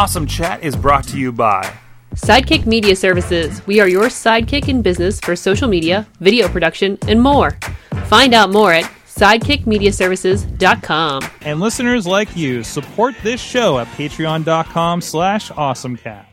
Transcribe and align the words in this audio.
Awesome 0.00 0.26
Chat 0.26 0.62
is 0.62 0.76
brought 0.76 1.06
to 1.08 1.18
you 1.18 1.30
by 1.30 1.76
Sidekick 2.14 2.64
Media 2.64 2.96
Services. 2.96 3.60
We 3.66 3.80
are 3.80 3.86
your 3.86 4.04
sidekick 4.04 4.66
in 4.66 4.80
business 4.80 5.20
for 5.20 5.36
social 5.36 5.68
media, 5.68 6.08
video 6.20 6.48
production, 6.48 6.96
and 7.06 7.20
more. 7.20 7.58
Find 8.06 8.32
out 8.32 8.50
more 8.50 8.72
at 8.72 8.90
sidekickmediaservices.com. 9.06 11.30
and 11.42 11.60
listeners 11.60 12.06
like 12.06 12.34
you 12.34 12.64
support 12.64 13.14
this 13.22 13.42
show 13.42 13.78
at 13.78 13.88
patreon.com 13.88 15.02
slash 15.02 15.50
awesomecast. 15.50 16.29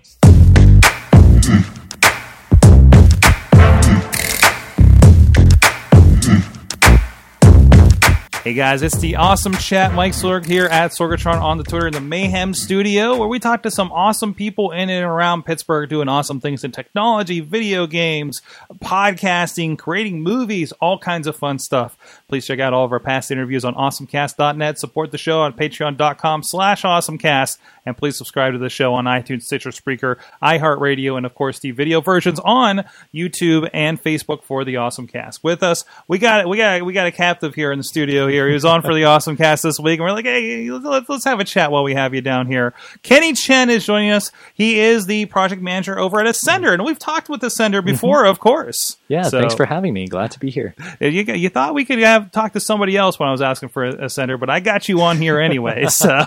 Hey 8.47 8.53
guys, 8.53 8.81
it's 8.81 8.97
the 8.99 9.17
Awesome 9.17 9.51
Chat. 9.55 9.93
Mike 9.93 10.13
Sorg 10.13 10.45
here 10.45 10.67
at 10.67 10.91
Sorgatron 10.91 11.41
on 11.41 11.57
the 11.57 11.65
Twitter 11.65 11.87
in 11.87 11.93
the 11.93 11.99
Mayhem 11.99 12.53
Studio, 12.53 13.17
where 13.17 13.27
we 13.27 13.39
talk 13.39 13.63
to 13.63 13.69
some 13.69 13.91
awesome 13.91 14.33
people 14.33 14.71
in 14.71 14.89
and 14.89 15.03
around 15.03 15.43
Pittsburgh 15.43 15.89
doing 15.89 16.07
awesome 16.07 16.39
things 16.39 16.63
in 16.63 16.71
technology, 16.71 17.41
video 17.41 17.87
games, 17.87 18.41
podcasting, 18.75 19.77
creating 19.77 20.21
movies, 20.21 20.71
all 20.79 20.97
kinds 20.97 21.27
of 21.27 21.35
fun 21.35 21.59
stuff. 21.59 21.97
Please 22.29 22.47
check 22.47 22.61
out 22.61 22.73
all 22.73 22.85
of 22.85 22.93
our 22.93 23.01
past 23.01 23.31
interviews 23.31 23.65
on 23.65 23.75
awesomecast.net. 23.75 24.79
Support 24.79 25.11
the 25.11 25.17
show 25.17 25.41
on 25.41 25.51
patreon.com 25.51 26.43
slash 26.43 26.83
awesomecast. 26.83 27.57
And 27.85 27.95
please 27.95 28.17
subscribe 28.17 28.51
to 28.51 28.59
the 28.59 28.69
show 28.69 28.93
on 28.93 29.05
iTunes, 29.05 29.43
Stitcher, 29.43 29.69
Spreaker, 29.69 30.17
iHeartRadio, 30.43 31.15
and 31.15 31.25
of 31.25 31.33
course 31.33 31.59
the 31.59 31.71
video 31.71 32.01
versions 32.01 32.37
on 32.41 32.83
YouTube 33.13 33.69
and 33.73 34.01
Facebook 34.01 34.43
for 34.43 34.65
the 34.65 34.75
Awesome 34.75 35.07
Cast. 35.07 35.41
With 35.41 35.63
us, 35.63 35.85
we 36.05 36.17
got 36.17 36.49
we 36.49 36.57
got 36.57 36.85
we 36.85 36.91
got 36.91 37.07
a 37.07 37.13
captive 37.13 37.55
here 37.55 37.71
in 37.71 37.77
the 37.77 37.85
studio 37.85 38.27
here. 38.27 38.36
He 38.45 38.53
was 38.53 38.65
on 38.65 38.81
for 38.81 38.93
the 38.93 39.05
Awesome 39.05 39.37
Cast 39.37 39.63
this 39.63 39.79
week, 39.79 39.99
and 39.99 40.05
we're 40.05 40.11
like, 40.11 40.25
hey, 40.25 40.69
let's, 40.69 41.07
let's 41.07 41.23
have 41.23 41.39
a 41.39 41.45
chat 41.45 41.71
while 41.71 41.83
we 41.83 41.93
have 41.95 42.13
you 42.13 42.19
down 42.21 42.45
here. 42.47 42.73
Kenny 43.01 43.31
Chen 43.31 43.69
is 43.69 43.85
joining 43.85 44.11
us. 44.11 44.31
He 44.53 44.79
is 44.79 45.05
the 45.05 45.25
project 45.27 45.61
manager 45.61 45.97
over 45.97 46.19
at 46.19 46.25
Ascender, 46.27 46.73
and 46.73 46.83
we've 46.83 46.99
talked 46.99 47.29
with 47.29 47.41
Ascender 47.41 47.83
before, 47.83 48.25
of 48.25 48.39
course. 48.39 48.97
Yeah, 49.07 49.23
So- 49.23 49.39
thanks 49.39 49.55
for 49.55 49.65
having 49.65 49.93
me. 49.93 50.07
Glad 50.07 50.31
to 50.31 50.39
be 50.39 50.49
here. 50.51 50.75
you, 50.99 51.23
you 51.23 51.49
thought 51.49 51.73
we 51.73 51.85
could 51.85 51.99
have 51.99 52.31
talked 52.31 52.53
to 52.55 52.59
somebody 52.59 52.97
else 52.97 53.17
when 53.17 53.29
I 53.29 53.31
was 53.31 53.41
asking 53.41 53.69
for 53.69 53.85
a, 53.85 54.05
a 54.05 54.09
sender, 54.09 54.37
but 54.37 54.49
I 54.49 54.59
got 54.59 54.89
you 54.89 55.01
on 55.01 55.17
here 55.17 55.39
anyway. 55.39 55.85
So, 55.97 56.25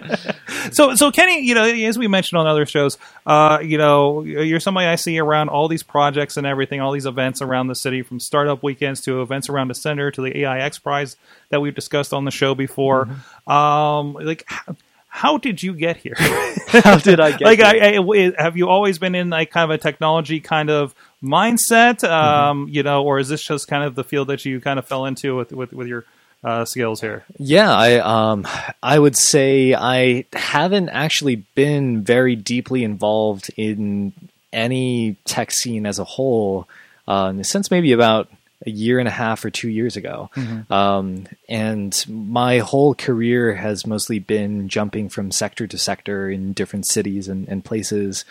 so, 0.72 0.94
so 0.94 1.10
Kenny, 1.10 1.40
you 1.44 1.54
know, 1.54 1.64
as 1.64 1.98
we 1.98 2.08
mentioned 2.08 2.38
on 2.38 2.46
other 2.46 2.66
shows, 2.66 2.98
uh, 3.26 3.58
you 3.62 3.78
know, 3.78 4.22
you're 4.22 4.60
somebody 4.60 4.86
I 4.86 4.94
see 4.96 5.18
around 5.18 5.48
all 5.48 5.68
these 5.68 5.82
projects 5.82 6.36
and 6.36 6.46
everything, 6.46 6.80
all 6.80 6.92
these 6.92 7.06
events 7.06 7.42
around 7.42 7.66
the 7.68 7.74
city, 7.74 8.02
from 8.02 8.20
startup 8.20 8.62
weekends 8.62 9.00
to 9.02 9.22
events 9.22 9.48
around 9.48 9.68
the 9.68 9.74
center 9.74 10.10
to 10.10 10.22
the 10.22 10.38
AI 10.40 10.60
X 10.60 10.78
Prize 10.78 11.16
that 11.50 11.60
we've 11.60 11.74
discussed 11.74 12.12
on 12.12 12.24
the 12.24 12.30
show 12.30 12.54
before. 12.54 13.08
Um, 13.46 14.14
like. 14.14 14.44
How, 14.46 14.76
how 15.14 15.36
did 15.36 15.62
you 15.62 15.74
get 15.74 15.98
here? 15.98 16.14
How 16.68 16.96
did 16.96 17.20
I 17.20 17.32
get 17.32 17.42
like? 17.42 17.60
I, 17.60 17.98
I, 17.98 18.42
have 18.42 18.56
you 18.56 18.70
always 18.70 18.98
been 18.98 19.14
in 19.14 19.28
like 19.28 19.50
kind 19.50 19.70
of 19.70 19.74
a 19.74 19.76
technology 19.76 20.40
kind 20.40 20.70
of 20.70 20.94
mindset, 21.22 22.02
um, 22.08 22.66
you 22.70 22.82
know, 22.82 23.04
or 23.04 23.18
is 23.18 23.28
this 23.28 23.42
just 23.42 23.68
kind 23.68 23.84
of 23.84 23.94
the 23.94 24.04
field 24.04 24.28
that 24.28 24.46
you 24.46 24.58
kind 24.58 24.78
of 24.78 24.88
fell 24.88 25.04
into 25.04 25.36
with 25.36 25.52
with, 25.52 25.74
with 25.74 25.86
your 25.86 26.06
uh, 26.42 26.64
skills 26.64 27.02
here? 27.02 27.24
Yeah, 27.38 27.70
I 27.70 27.96
um 27.98 28.48
I 28.82 28.98
would 28.98 29.14
say 29.14 29.74
I 29.74 30.24
haven't 30.32 30.88
actually 30.88 31.36
been 31.36 32.02
very 32.02 32.34
deeply 32.34 32.82
involved 32.82 33.50
in 33.58 34.14
any 34.50 35.16
tech 35.26 35.50
scene 35.50 35.84
as 35.84 35.98
a 35.98 36.04
whole 36.04 36.66
um, 37.06 37.44
since 37.44 37.70
maybe 37.70 37.92
about 37.92 38.30
a 38.66 38.70
year 38.70 38.98
and 38.98 39.08
a 39.08 39.12
half 39.12 39.44
or 39.44 39.50
two 39.50 39.68
years 39.68 39.96
ago. 39.96 40.30
Um, 40.70 41.26
and 41.48 42.04
my 42.08 42.58
whole 42.58 42.94
career 42.94 43.54
has 43.54 43.86
mostly 43.86 44.18
been 44.18 44.68
jumping 44.68 45.08
from 45.08 45.30
sector 45.30 45.66
to 45.66 45.78
sector 45.78 46.30
in 46.30 46.52
different 46.52 46.86
cities 46.86 47.28
and, 47.28 47.48
and 47.48 47.64
places. 47.64 48.24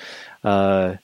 Uh, 0.43 0.95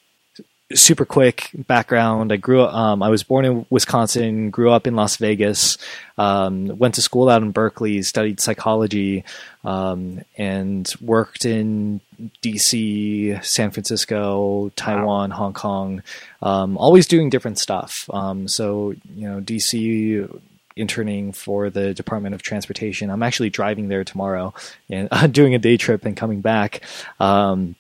super 0.73 1.05
quick 1.05 1.49
background. 1.53 2.31
I 2.31 2.37
grew 2.37 2.61
up, 2.61 2.73
um, 2.73 3.01
I 3.01 3.09
was 3.09 3.23
born 3.23 3.45
in 3.45 3.65
Wisconsin, 3.69 4.49
grew 4.49 4.71
up 4.71 4.85
in 4.85 4.95
Las 4.95 5.15
Vegas, 5.17 5.77
um, 6.17 6.77
went 6.77 6.95
to 6.95 7.01
school 7.01 7.29
out 7.29 7.41
in 7.41 7.51
Berkeley, 7.51 8.01
studied 8.01 8.41
psychology, 8.41 9.23
um, 9.63 10.21
and 10.37 10.91
worked 10.99 11.45
in 11.45 12.01
DC, 12.41 13.43
San 13.45 13.71
Francisco, 13.71 14.71
Taiwan, 14.75 15.31
Hong 15.31 15.53
Kong, 15.53 16.03
um, 16.41 16.77
always 16.77 17.07
doing 17.07 17.29
different 17.29 17.59
stuff. 17.59 17.93
Um, 18.09 18.47
so, 18.47 18.93
you 19.15 19.29
know, 19.29 19.39
DC 19.39 20.41
interning 20.75 21.31
for 21.31 21.69
the 21.69 21.93
Department 21.93 22.35
of 22.35 22.41
Transportation. 22.41 23.09
I'm 23.09 23.23
actually 23.23 23.49
driving 23.49 23.87
there 23.87 24.03
tomorrow 24.03 24.53
and 24.89 25.09
doing 25.31 25.55
a 25.55 25.59
day 25.59 25.77
trip 25.77 26.05
and 26.05 26.15
coming 26.15 26.41
back. 26.41 26.81
Um, 27.19 27.75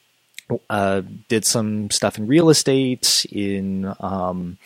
uh, 0.69 1.01
did 1.27 1.45
some 1.45 1.89
stuff 1.89 2.17
in 2.17 2.27
real 2.27 2.49
estate, 2.49 3.25
in 3.31 3.93
um, 3.99 4.57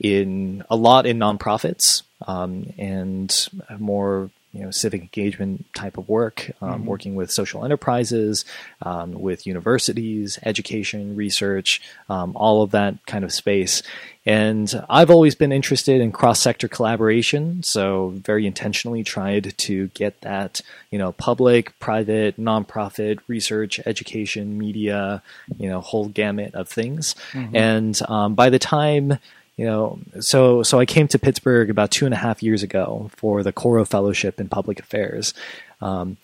in 0.00 0.64
a 0.70 0.76
lot 0.76 1.06
in 1.06 1.18
nonprofits, 1.18 2.02
um, 2.26 2.72
and 2.78 3.48
more 3.78 4.30
you 4.56 4.64
know 4.64 4.70
civic 4.70 5.02
engagement 5.02 5.66
type 5.74 5.98
of 5.98 6.08
work, 6.08 6.50
um, 6.62 6.86
working 6.86 7.14
with 7.14 7.30
social 7.30 7.64
enterprises, 7.64 8.44
um, 8.82 9.12
with 9.12 9.46
universities, 9.46 10.38
education, 10.44 11.14
research, 11.14 11.82
um, 12.08 12.32
all 12.36 12.62
of 12.62 12.70
that 12.70 12.94
kind 13.06 13.24
of 13.24 13.32
space. 13.32 13.82
And 14.24 14.84
I've 14.90 15.10
always 15.10 15.36
been 15.36 15.52
interested 15.52 16.00
in 16.00 16.10
cross 16.10 16.40
sector 16.40 16.66
collaboration, 16.66 17.62
so 17.62 18.08
very 18.16 18.44
intentionally 18.44 19.04
tried 19.04 19.56
to 19.58 19.86
get 19.88 20.20
that, 20.22 20.60
you 20.90 20.98
know, 20.98 21.12
public, 21.12 21.78
private, 21.78 22.36
nonprofit, 22.36 23.20
research, 23.28 23.78
education, 23.86 24.58
media, 24.58 25.22
you 25.58 25.68
know, 25.68 25.80
whole 25.80 26.08
gamut 26.08 26.56
of 26.56 26.68
things. 26.68 27.14
And 27.54 27.96
um, 28.08 28.34
by 28.34 28.50
the 28.50 28.58
time 28.58 29.18
you 29.56 29.64
know, 29.64 29.98
so 30.20 30.62
so 30.62 30.78
I 30.78 30.86
came 30.86 31.08
to 31.08 31.18
Pittsburgh 31.18 31.70
about 31.70 31.90
two 31.90 32.04
and 32.04 32.14
a 32.14 32.18
half 32.18 32.42
years 32.42 32.62
ago 32.62 33.10
for 33.16 33.42
the 33.42 33.52
Coro 33.52 33.84
Fellowship 33.84 34.40
in 34.40 34.48
Public 34.48 34.80
Affairs, 34.80 35.34
um, 35.80 36.16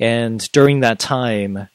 and 0.00 0.40
during 0.52 0.80
that 0.80 0.98
time, 0.98 1.68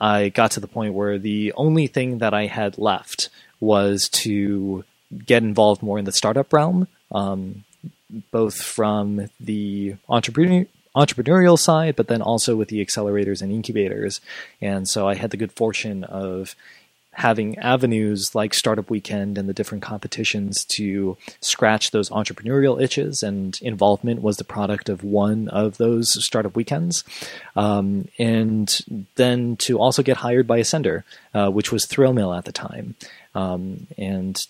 I 0.00 0.28
got 0.28 0.52
to 0.52 0.60
the 0.60 0.66
point 0.66 0.94
where 0.94 1.18
the 1.18 1.52
only 1.56 1.86
thing 1.86 2.18
that 2.18 2.34
I 2.34 2.46
had 2.46 2.78
left 2.78 3.30
was 3.60 4.08
to 4.10 4.84
get 5.24 5.42
involved 5.42 5.82
more 5.82 5.98
in 5.98 6.04
the 6.04 6.12
startup 6.12 6.52
realm, 6.52 6.86
um, 7.12 7.64
both 8.30 8.56
from 8.60 9.28
the 9.40 9.96
entrepreneur 10.08 10.66
entrepreneurial 10.96 11.58
side, 11.58 11.94
but 11.94 12.08
then 12.08 12.20
also 12.20 12.56
with 12.56 12.68
the 12.68 12.84
accelerators 12.84 13.40
and 13.40 13.52
incubators. 13.52 14.20
And 14.60 14.88
so 14.88 15.06
I 15.06 15.14
had 15.14 15.30
the 15.30 15.36
good 15.36 15.52
fortune 15.52 16.02
of 16.02 16.56
having 17.18 17.58
avenues 17.58 18.32
like 18.32 18.54
Startup 18.54 18.88
Weekend 18.88 19.38
and 19.38 19.48
the 19.48 19.52
different 19.52 19.82
competitions 19.82 20.64
to 20.66 21.16
scratch 21.40 21.90
those 21.90 22.10
entrepreneurial 22.10 22.80
itches, 22.80 23.24
and 23.24 23.58
involvement 23.60 24.22
was 24.22 24.36
the 24.36 24.44
product 24.44 24.88
of 24.88 25.02
one 25.02 25.48
of 25.48 25.78
those 25.78 26.24
Startup 26.24 26.54
Weekends. 26.54 27.02
Um, 27.56 28.06
and 28.20 28.68
then 29.16 29.56
to 29.56 29.80
also 29.80 30.04
get 30.04 30.18
hired 30.18 30.46
by 30.46 30.60
Ascender, 30.60 31.02
uh, 31.34 31.50
which 31.50 31.72
was 31.72 31.86
Thrill 31.86 32.12
Mill 32.12 32.32
at 32.32 32.44
the 32.44 32.52
time. 32.52 32.94
Um, 33.34 33.88
and 33.98 34.40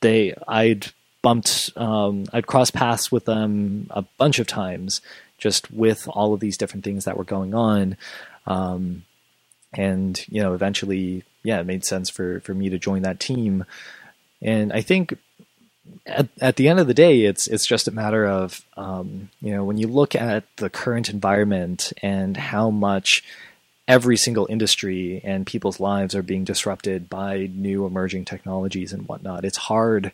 they, 0.00 0.34
I'd 0.48 0.88
bumped, 1.22 1.70
um, 1.76 2.24
I'd 2.32 2.48
crossed 2.48 2.74
paths 2.74 3.12
with 3.12 3.26
them 3.26 3.86
a 3.90 4.02
bunch 4.18 4.40
of 4.40 4.48
times, 4.48 5.02
just 5.38 5.70
with 5.70 6.08
all 6.08 6.34
of 6.34 6.40
these 6.40 6.56
different 6.56 6.82
things 6.82 7.04
that 7.04 7.16
were 7.16 7.22
going 7.22 7.54
on. 7.54 7.96
Um, 8.44 9.04
and 9.74 10.22
you 10.28 10.42
know 10.42 10.52
eventually 10.52 11.24
yeah 11.42 11.60
it 11.60 11.66
made 11.66 11.84
sense 11.84 12.10
for 12.10 12.40
for 12.40 12.54
me 12.54 12.68
to 12.68 12.78
join 12.78 13.02
that 13.02 13.20
team. 13.20 13.64
And 14.40 14.72
i 14.72 14.80
think 14.80 15.16
at, 16.06 16.28
at 16.40 16.56
the 16.56 16.68
end 16.68 16.80
of 16.80 16.86
the 16.86 16.94
day 16.94 17.22
it's 17.22 17.46
it's 17.46 17.66
just 17.66 17.88
a 17.88 17.92
matter 17.92 18.26
of 18.26 18.64
um, 18.76 19.30
you 19.40 19.54
know 19.54 19.64
when 19.64 19.76
you 19.76 19.86
look 19.88 20.14
at 20.14 20.44
the 20.56 20.70
current 20.70 21.08
environment 21.08 21.92
and 22.02 22.36
how 22.36 22.70
much 22.70 23.24
every 23.88 24.16
single 24.16 24.46
industry 24.48 25.20
and 25.24 25.46
people's 25.46 25.80
lives 25.80 26.14
are 26.14 26.22
being 26.22 26.44
disrupted 26.44 27.08
by 27.08 27.50
new 27.54 27.84
emerging 27.84 28.24
technologies 28.24 28.92
and 28.92 29.08
whatnot 29.08 29.44
it's 29.44 29.56
hard 29.58 30.12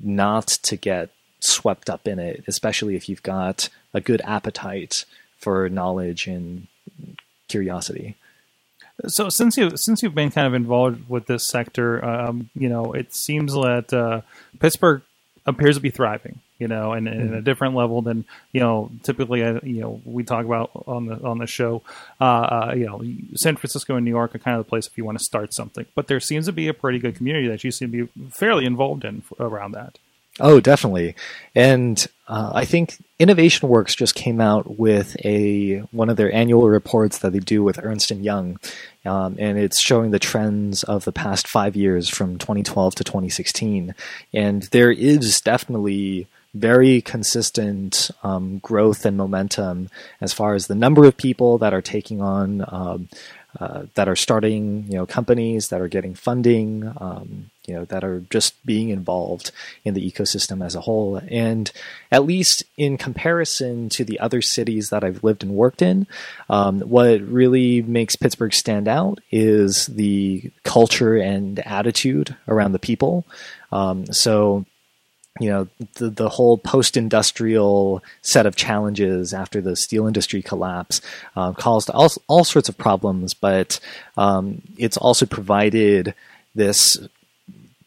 not 0.00 0.46
to 0.46 0.76
get 0.76 1.10
swept 1.40 1.90
up 1.90 2.06
in 2.06 2.18
it 2.18 2.44
especially 2.46 2.94
if 2.94 3.08
you've 3.08 3.22
got 3.22 3.68
a 3.92 4.00
good 4.00 4.20
appetite 4.24 5.04
for 5.36 5.68
knowledge 5.68 6.28
and 6.28 6.68
curiosity 7.48 8.14
So 9.08 9.28
since 9.28 9.56
you 9.56 9.70
since 9.76 10.02
you've 10.02 10.14
been 10.14 10.30
kind 10.30 10.46
of 10.46 10.54
involved 10.54 11.08
with 11.08 11.26
this 11.26 11.46
sector, 11.48 12.04
um, 12.04 12.50
you 12.54 12.68
know, 12.68 12.92
it 12.92 13.14
seems 13.14 13.52
that 13.54 13.92
uh, 13.92 14.20
Pittsburgh 14.60 15.02
appears 15.46 15.76
to 15.76 15.80
be 15.82 15.90
thriving. 15.90 16.40
You 16.58 16.68
know, 16.68 16.92
and, 16.92 17.08
and 17.08 17.20
Mm-hmm. 17.30 17.34
a 17.34 17.42
different 17.42 17.74
level 17.74 18.02
than 18.02 18.24
you 18.52 18.60
know 18.60 18.88
typically. 19.02 19.42
Uh, 19.42 19.58
you 19.64 19.80
know, 19.80 20.00
we 20.04 20.22
talk 20.22 20.44
about 20.44 20.70
on 20.86 21.06
the 21.06 21.16
on 21.24 21.38
the 21.38 21.46
show. 21.48 21.82
Uh, 22.20 22.24
uh, 22.24 22.74
you 22.76 22.86
know, 22.86 23.02
San 23.34 23.56
Francisco 23.56 23.96
and 23.96 24.04
New 24.04 24.12
York 24.12 24.32
are 24.36 24.38
kind 24.38 24.56
of 24.56 24.64
the 24.64 24.68
place 24.68 24.86
if 24.86 24.96
you 24.96 25.04
want 25.04 25.18
to 25.18 25.24
start 25.24 25.52
something. 25.52 25.86
But 25.96 26.06
there 26.06 26.20
seems 26.20 26.46
to 26.46 26.52
be 26.52 26.68
a 26.68 26.74
pretty 26.74 27.00
good 27.00 27.16
community 27.16 27.48
that 27.48 27.64
you 27.64 27.72
seem 27.72 27.90
to 27.90 28.06
be 28.06 28.30
fairly 28.30 28.64
involved 28.64 29.04
in 29.04 29.24
f- 29.28 29.40
around 29.40 29.72
that. 29.72 29.98
Oh, 30.40 30.60
definitely. 30.60 31.14
And 31.54 32.06
uh, 32.26 32.52
I 32.54 32.64
think 32.64 32.96
Innovation 33.18 33.68
Works 33.68 33.94
just 33.94 34.14
came 34.14 34.40
out 34.40 34.78
with 34.78 35.14
a 35.24 35.80
one 35.92 36.08
of 36.08 36.16
their 36.16 36.32
annual 36.32 36.68
reports 36.68 37.18
that 37.18 37.32
they 37.32 37.38
do 37.38 37.62
with 37.62 37.78
Ernst 37.82 38.10
and 38.10 38.24
Young, 38.24 38.58
um, 39.04 39.36
and 39.38 39.58
it's 39.58 39.80
showing 39.80 40.10
the 40.10 40.18
trends 40.18 40.82
of 40.84 41.04
the 41.04 41.12
past 41.12 41.46
five 41.46 41.76
years 41.76 42.08
from 42.08 42.38
2012 42.38 42.94
to 42.96 43.04
2016. 43.04 43.94
And 44.32 44.62
there 44.64 44.90
is 44.90 45.40
definitely 45.42 46.26
very 46.54 47.02
consistent 47.02 48.10
um, 48.22 48.58
growth 48.58 49.04
and 49.04 49.16
momentum 49.16 49.90
as 50.20 50.32
far 50.32 50.54
as 50.54 50.66
the 50.66 50.74
number 50.74 51.04
of 51.04 51.16
people 51.16 51.58
that 51.58 51.74
are 51.74 51.82
taking 51.82 52.22
on. 52.22 52.64
Um, 52.68 53.08
uh, 53.60 53.82
that 53.96 54.08
are 54.08 54.16
starting, 54.16 54.86
you 54.88 54.94
know, 54.94 55.04
companies 55.04 55.68
that 55.68 55.82
are 55.82 55.86
getting 55.86 56.14
funding, 56.14 56.90
um, 56.96 57.50
you 57.66 57.74
know, 57.74 57.84
that 57.86 58.02
are 58.02 58.20
just 58.30 58.64
being 58.66 58.88
involved 58.88 59.52
in 59.84 59.94
the 59.94 60.10
ecosystem 60.10 60.64
as 60.64 60.74
a 60.74 60.80
whole. 60.80 61.20
And 61.28 61.70
at 62.10 62.24
least 62.24 62.64
in 62.76 62.98
comparison 62.98 63.88
to 63.90 64.04
the 64.04 64.18
other 64.18 64.42
cities 64.42 64.90
that 64.90 65.04
I've 65.04 65.22
lived 65.22 65.42
and 65.42 65.52
worked 65.54 65.80
in, 65.80 66.06
um, 66.50 66.80
what 66.80 67.20
really 67.20 67.82
makes 67.82 68.16
Pittsburgh 68.16 68.52
stand 68.52 68.88
out 68.88 69.20
is 69.30 69.86
the 69.86 70.50
culture 70.64 71.16
and 71.16 71.60
attitude 71.60 72.36
around 72.48 72.72
the 72.72 72.78
people. 72.78 73.24
Um, 73.70 74.06
so 74.12 74.66
you 75.40 75.48
know 75.48 75.66
the 75.94 76.10
the 76.10 76.28
whole 76.28 76.58
post 76.58 76.96
industrial 76.96 78.02
set 78.20 78.44
of 78.44 78.54
challenges 78.54 79.32
after 79.32 79.62
the 79.62 79.76
steel 79.76 80.06
industry 80.06 80.42
collapse 80.42 81.00
uh, 81.36 81.52
caused 81.52 81.88
all 81.88 82.12
all 82.28 82.44
sorts 82.44 82.68
of 82.68 82.76
problems, 82.76 83.32
but 83.32 83.80
um, 84.18 84.60
it's 84.76 84.98
also 84.98 85.24
provided 85.24 86.14
this 86.54 86.98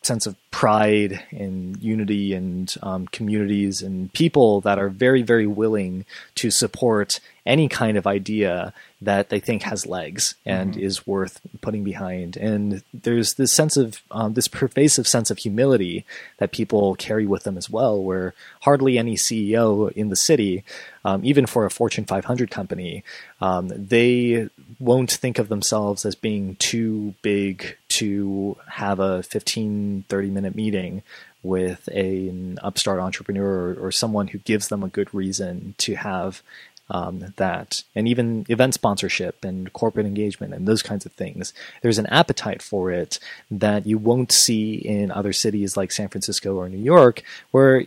sense 0.06 0.26
of 0.26 0.36
pride 0.52 1.24
and 1.32 1.82
unity 1.82 2.34
and 2.34 2.76
um, 2.82 3.08
communities 3.08 3.82
and 3.82 4.12
people 4.14 4.62
that 4.62 4.80
are 4.80 4.90
very 4.90 5.22
very 5.22 5.48
willing 5.48 6.06
to 6.36 6.50
support 6.52 7.20
any 7.46 7.68
kind 7.68 7.98
of 7.98 8.08
idea 8.08 8.74
that 9.02 9.30
they 9.30 9.40
think 9.40 9.62
has 9.62 9.86
legs 9.86 10.36
and 10.46 10.72
mm-hmm. 10.72 10.82
is 10.82 11.06
worth 11.06 11.40
putting 11.62 11.84
behind. 11.84 12.38
And 12.38 12.82
there's 12.94 13.36
this 13.36 13.54
sense 13.54 13.78
of 13.78 14.02
um, 14.10 14.34
this 14.34 14.48
pervasive 14.48 15.08
sense 15.08 15.30
of 15.30 15.38
humility 15.38 16.06
that 16.38 16.52
people 16.52 16.96
carry 16.96 17.28
with 17.28 17.44
them 17.44 17.58
as 17.58 17.70
well, 17.70 18.02
where 18.02 18.34
hardly 18.62 18.98
any 18.98 19.16
CEO 19.16 19.92
in 19.92 20.10
the 20.10 20.16
city, 20.16 20.64
um, 21.04 21.24
even 21.24 21.46
for 21.46 21.66
a 21.66 21.72
Fortune 21.72 22.06
500 22.06 22.50
company, 22.50 23.04
um, 23.42 23.68
they 23.68 24.50
won't 24.80 25.12
think 25.12 25.38
of 25.38 25.50
themselves 25.50 26.06
as 26.06 26.16
being 26.16 26.56
too 26.56 27.14
big 27.22 27.78
to 27.90 28.58
have 28.68 29.00
a 29.00 29.22
15, 29.24 30.06
30 30.10 30.30
minute 30.30 30.56
meeting 30.56 31.04
with 31.44 31.88
a, 31.92 32.28
an 32.28 32.60
upstart 32.64 33.00
entrepreneur 33.00 33.46
or, 33.46 33.76
or, 33.76 33.92
someone 33.92 34.30
who 34.30 34.40
gives 34.40 34.70
them 34.70 34.82
a 34.84 34.88
good 34.88 35.14
reason 35.14 35.76
to 35.78 35.94
have 35.94 36.42
um, 36.90 37.34
that, 37.38 37.84
and 37.96 38.08
even 38.08 38.46
event 38.50 38.74
sponsorship 38.74 39.44
and 39.44 39.72
corporate 39.74 40.06
engagement 40.06 40.54
and 40.54 40.68
those 40.68 40.84
kinds 40.84 41.06
of 41.06 41.12
things. 41.14 41.54
There's 41.82 41.98
an 41.98 42.06
appetite 42.08 42.62
for 42.62 42.92
it 42.92 43.20
that 43.50 43.88
you 43.88 43.98
won't 43.98 44.32
see 44.32 44.76
in 44.76 45.12
other 45.12 45.34
cities 45.34 45.76
like 45.76 45.92
San 45.92 46.10
Francisco 46.10 46.56
or 46.56 46.70
New 46.70 46.78
York, 46.78 47.24
where 47.52 47.86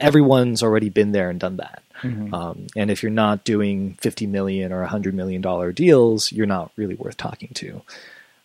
everyone's 0.00 0.62
already 0.62 0.88
been 0.88 1.12
there 1.12 1.30
and 1.30 1.38
done 1.38 1.58
that. 1.58 1.82
Mm-hmm. 2.02 2.34
Um, 2.34 2.66
and 2.76 2.90
if 2.90 3.02
you're 3.02 3.10
not 3.10 3.44
doing 3.44 3.94
50 4.00 4.26
million 4.26 4.72
or 4.72 4.80
100 4.80 5.14
million 5.14 5.42
dollar 5.42 5.70
deals, 5.70 6.32
you're 6.32 6.46
not 6.46 6.72
really 6.76 6.94
worth 6.94 7.16
talking 7.16 7.50
to. 7.54 7.82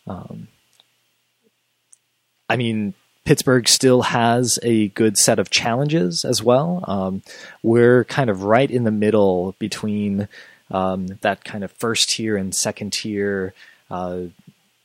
Um, 0.07 0.49
I 2.49 2.57
mean, 2.57 2.93
Pittsburgh 3.25 3.67
still 3.67 4.03
has 4.03 4.59
a 4.61 4.89
good 4.89 5.17
set 5.17 5.39
of 5.39 5.49
challenges 5.49 6.23
as 6.23 6.43
well. 6.43 6.83
Um, 6.87 7.23
we're 7.63 8.05
kind 8.05 8.29
of 8.29 8.43
right 8.43 8.69
in 8.69 8.83
the 8.83 8.91
middle 8.91 9.55
between 9.57 10.27
um, 10.71 11.07
that 11.21 11.43
kind 11.43 11.63
of 11.63 11.71
first 11.71 12.09
tier 12.09 12.37
and 12.37 12.55
second 12.55 12.93
tier 12.93 13.53
uh, 13.89 14.21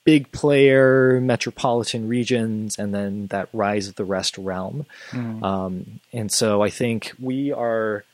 big 0.04 0.32
player 0.32 1.20
metropolitan 1.20 2.08
regions 2.08 2.78
and 2.78 2.94
then 2.94 3.26
that 3.28 3.48
rise 3.52 3.88
of 3.88 3.96
the 3.96 4.04
rest 4.04 4.38
realm. 4.38 4.86
Mm. 5.10 5.42
Um, 5.42 6.00
and 6.12 6.32
so 6.32 6.62
I 6.62 6.70
think 6.70 7.12
we 7.20 7.52
are 7.52 8.04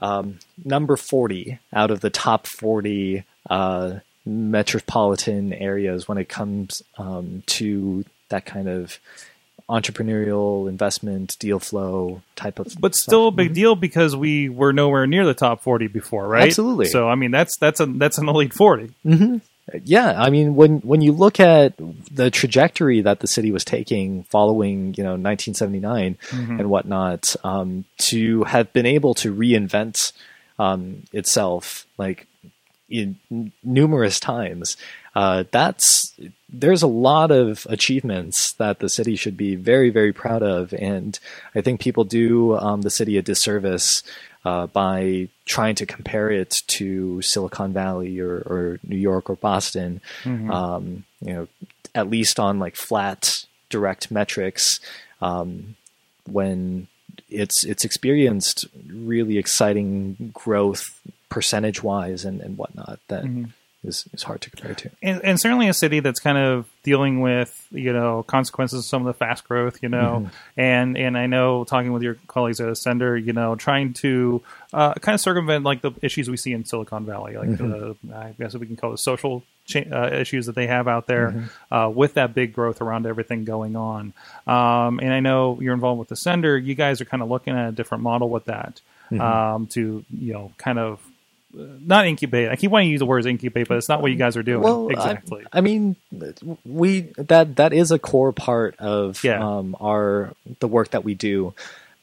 um, 0.00 0.38
number 0.64 0.96
40 0.96 1.58
out 1.72 1.90
of 1.90 2.00
the 2.00 2.10
top 2.10 2.46
40 2.46 3.24
uh, 3.50 3.98
metropolitan 4.24 5.52
areas 5.52 6.06
when 6.06 6.18
it 6.18 6.28
comes 6.28 6.82
um, 6.96 7.42
to 7.46 8.04
that 8.28 8.46
kind 8.46 8.68
of 8.68 8.98
entrepreneurial 9.72 10.68
investment 10.68 11.34
deal 11.38 11.58
flow 11.58 12.20
type 12.36 12.58
of 12.58 12.76
but 12.78 12.94
still 12.94 13.28
a 13.28 13.30
big 13.30 13.48
mm-hmm. 13.48 13.54
deal 13.54 13.74
because 13.74 14.14
we 14.14 14.50
were 14.50 14.70
nowhere 14.70 15.06
near 15.06 15.24
the 15.24 15.32
top 15.32 15.62
40 15.62 15.86
before 15.86 16.28
right 16.28 16.48
absolutely 16.48 16.86
so 16.86 17.08
i 17.08 17.14
mean 17.14 17.30
that's 17.30 17.56
that's 17.56 17.80
a 17.80 17.86
that's 17.86 18.18
an 18.18 18.28
elite 18.28 18.52
40 18.52 18.90
mm-hmm. 19.02 19.38
yeah 19.82 20.20
i 20.22 20.28
mean 20.28 20.56
when 20.56 20.80
when 20.80 21.00
you 21.00 21.12
look 21.12 21.40
at 21.40 21.72
the 22.10 22.30
trajectory 22.30 23.00
that 23.00 23.20
the 23.20 23.26
city 23.26 23.50
was 23.50 23.64
taking 23.64 24.24
following 24.24 24.92
you 24.94 25.02
know 25.02 25.12
1979 25.12 26.18
mm-hmm. 26.20 26.60
and 26.60 26.68
whatnot 26.68 27.34
um, 27.42 27.86
to 27.96 28.44
have 28.44 28.70
been 28.74 28.86
able 28.86 29.14
to 29.14 29.34
reinvent 29.34 30.12
um, 30.58 31.04
itself 31.14 31.86
like 31.96 32.26
in 32.90 33.16
numerous 33.64 34.20
times 34.20 34.76
uh, 35.14 35.44
that's 35.50 36.14
there's 36.48 36.82
a 36.82 36.86
lot 36.86 37.30
of 37.30 37.66
achievements 37.68 38.52
that 38.52 38.78
the 38.78 38.88
city 38.88 39.16
should 39.16 39.36
be 39.36 39.56
very 39.56 39.90
very 39.90 40.12
proud 40.12 40.42
of, 40.42 40.72
and 40.74 41.18
I 41.54 41.60
think 41.60 41.80
people 41.80 42.04
do 42.04 42.56
um, 42.56 42.82
the 42.82 42.90
city 42.90 43.18
a 43.18 43.22
disservice 43.22 44.02
uh, 44.44 44.66
by 44.68 45.28
trying 45.44 45.74
to 45.76 45.86
compare 45.86 46.30
it 46.30 46.54
to 46.66 47.20
Silicon 47.22 47.72
Valley 47.72 48.20
or, 48.20 48.36
or 48.36 48.80
New 48.82 48.96
York 48.96 49.28
or 49.28 49.36
Boston. 49.36 50.00
Mm-hmm. 50.24 50.50
Um, 50.50 51.04
you 51.20 51.32
know, 51.32 51.48
at 51.94 52.08
least 52.08 52.40
on 52.40 52.58
like 52.58 52.76
flat 52.76 53.44
direct 53.68 54.10
metrics, 54.10 54.80
um, 55.20 55.76
when 56.30 56.88
it's 57.28 57.64
it's 57.64 57.84
experienced 57.84 58.66
really 58.88 59.36
exciting 59.36 60.32
growth 60.32 60.84
percentage 61.28 61.82
wise 61.82 62.24
and, 62.24 62.40
and 62.40 62.56
whatnot 62.56 62.98
that 63.08 63.24
mm-hmm 63.24 63.44
is, 63.84 64.08
is 64.12 64.22
hard 64.22 64.40
to 64.42 64.50
compare 64.50 64.74
to. 64.74 64.90
And, 65.02 65.24
and, 65.24 65.40
certainly 65.40 65.68
a 65.68 65.74
city 65.74 66.00
that's 66.00 66.20
kind 66.20 66.38
of 66.38 66.68
dealing 66.84 67.20
with 67.20 67.66
you 67.72 67.92
know 67.92 68.22
consequences 68.22 68.80
of 68.80 68.84
some 68.84 69.02
of 69.02 69.06
the 69.06 69.14
fast 69.14 69.46
growth, 69.46 69.82
you 69.82 69.88
know, 69.88 70.24
mm-hmm. 70.26 70.60
and 70.60 70.96
and 70.96 71.18
I 71.18 71.26
know 71.26 71.64
talking 71.64 71.92
with 71.92 72.02
your 72.02 72.16
colleagues 72.28 72.60
at 72.60 72.68
Ascender, 72.68 73.22
you 73.22 73.32
know, 73.32 73.56
trying 73.56 73.94
to 73.94 74.42
uh, 74.72 74.94
kind 74.94 75.14
of 75.14 75.20
circumvent 75.20 75.64
like 75.64 75.82
the 75.82 75.92
issues 76.00 76.30
we 76.30 76.36
see 76.36 76.52
in 76.52 76.64
Silicon 76.64 77.04
Valley, 77.06 77.36
like 77.36 77.48
mm-hmm. 77.48 77.70
the 78.06 78.14
I 78.14 78.34
guess 78.38 78.54
we 78.54 78.66
can 78.66 78.76
call 78.76 78.92
it 78.92 78.98
social 78.98 79.42
cha- 79.64 79.80
uh, 79.90 80.10
issues 80.12 80.46
that 80.46 80.54
they 80.54 80.68
have 80.68 80.86
out 80.86 81.06
there 81.06 81.32
mm-hmm. 81.32 81.74
uh, 81.74 81.88
with 81.88 82.14
that 82.14 82.34
big 82.34 82.52
growth 82.52 82.80
around 82.80 83.06
everything 83.06 83.44
going 83.44 83.74
on. 83.74 84.12
Um, 84.46 85.00
and 85.00 85.12
I 85.12 85.20
know 85.20 85.58
you're 85.60 85.74
involved 85.74 85.98
with 85.98 86.10
Ascender. 86.10 86.62
You 86.62 86.74
guys 86.74 87.00
are 87.00 87.04
kind 87.04 87.22
of 87.22 87.28
looking 87.28 87.56
at 87.56 87.68
a 87.68 87.72
different 87.72 88.04
model 88.04 88.28
with 88.28 88.44
that. 88.44 88.80
Mm-hmm. 89.10 89.20
Um, 89.20 89.66
to 89.66 90.04
you 90.16 90.32
know, 90.32 90.52
kind 90.56 90.78
of 90.78 90.98
not 91.52 92.06
incubate. 92.06 92.48
I 92.48 92.56
keep 92.56 92.70
wanting 92.70 92.88
to 92.88 92.92
use 92.92 93.00
the 93.00 93.06
words 93.06 93.26
incubate, 93.26 93.68
but 93.68 93.76
it's 93.76 93.88
not 93.88 94.02
what 94.02 94.10
you 94.10 94.16
guys 94.16 94.36
are 94.36 94.42
doing 94.42 94.62
well, 94.62 94.88
exactly. 94.88 95.44
I, 95.52 95.58
I, 95.58 95.60
mean, 95.60 95.96
we 96.64 97.02
that 97.18 97.56
that 97.56 97.72
is 97.72 97.90
a 97.90 97.98
core 97.98 98.32
part 98.32 98.76
of 98.78 99.22
yeah. 99.22 99.40
um, 99.40 99.76
our 99.80 100.32
the 100.60 100.68
work 100.68 100.90
that 100.90 101.04
we 101.04 101.14
do. 101.14 101.54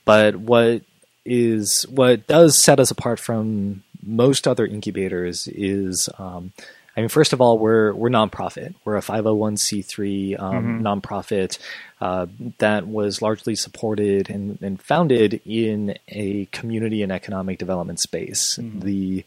But 0.06 0.36
what 0.36 0.84
is 1.25 1.86
what 1.89 2.27
does 2.27 2.62
set 2.62 2.79
us 2.79 2.91
apart 2.91 3.20
from 3.20 3.84
most 4.03 4.48
other 4.48 4.65
incubators 4.65 5.48
is 5.48 6.10
um, 6.18 6.53
I 6.96 7.01
mean, 7.01 7.10
first 7.10 7.34
of 7.34 7.41
all, 7.41 7.58
we're 7.58 7.93
we're 7.93 8.10
nonprofit. 8.10 8.74
We're 8.84 8.98
a 8.98 9.01
501c3 9.01 10.39
um, 10.39 10.53
mm-hmm. 10.53 10.88
nonprofit 10.88 11.60
uh, 12.01 12.27
that 12.58 12.88
was 12.88 13.22
largely 13.22 13.55
supported 13.55 14.29
and, 14.29 14.62
and, 14.62 14.81
founded 14.81 15.41
in 15.46 15.96
a 16.08 16.46
community 16.46 17.03
and 17.03 17.12
economic 17.12 17.58
development 17.58 18.00
space. 18.00 18.58
Mm-hmm. 18.58 18.79
The 18.79 19.25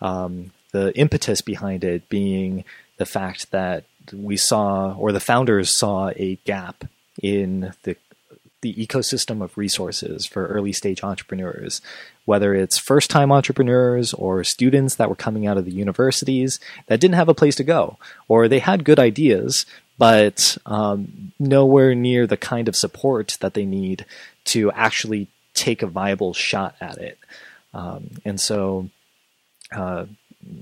um, 0.00 0.50
the 0.72 0.96
impetus 0.96 1.40
behind 1.40 1.84
it 1.84 2.08
being 2.08 2.64
the 2.98 3.06
fact 3.06 3.50
that 3.52 3.84
we 4.12 4.36
saw, 4.36 4.94
or 4.94 5.12
the 5.12 5.20
founders 5.20 5.74
saw, 5.74 6.10
a 6.16 6.36
gap 6.44 6.84
in 7.22 7.72
the 7.82 7.96
the 8.60 8.74
ecosystem 8.74 9.42
of 9.42 9.56
resources 9.56 10.26
for 10.26 10.46
early 10.46 10.72
stage 10.72 11.04
entrepreneurs, 11.04 11.80
whether 12.24 12.54
it's 12.54 12.78
first 12.78 13.10
time 13.10 13.30
entrepreneurs 13.30 14.12
or 14.14 14.42
students 14.42 14.96
that 14.96 15.08
were 15.08 15.14
coming 15.14 15.46
out 15.46 15.56
of 15.56 15.64
the 15.64 15.72
universities 15.72 16.58
that 16.86 17.00
didn't 17.00 17.14
have 17.14 17.28
a 17.28 17.34
place 17.34 17.54
to 17.56 17.64
go, 17.64 17.98
or 18.26 18.48
they 18.48 18.58
had 18.58 18.84
good 18.84 18.98
ideas, 18.98 19.64
but 19.96 20.58
um, 20.66 21.32
nowhere 21.38 21.94
near 21.94 22.26
the 22.26 22.36
kind 22.36 22.68
of 22.68 22.76
support 22.76 23.36
that 23.40 23.54
they 23.54 23.64
need 23.64 24.04
to 24.44 24.70
actually 24.72 25.28
take 25.54 25.82
a 25.82 25.86
viable 25.86 26.34
shot 26.34 26.74
at 26.80 26.98
it. 26.98 27.18
Um, 27.74 28.10
and 28.24 28.40
so, 28.40 28.88
uh, 29.72 30.06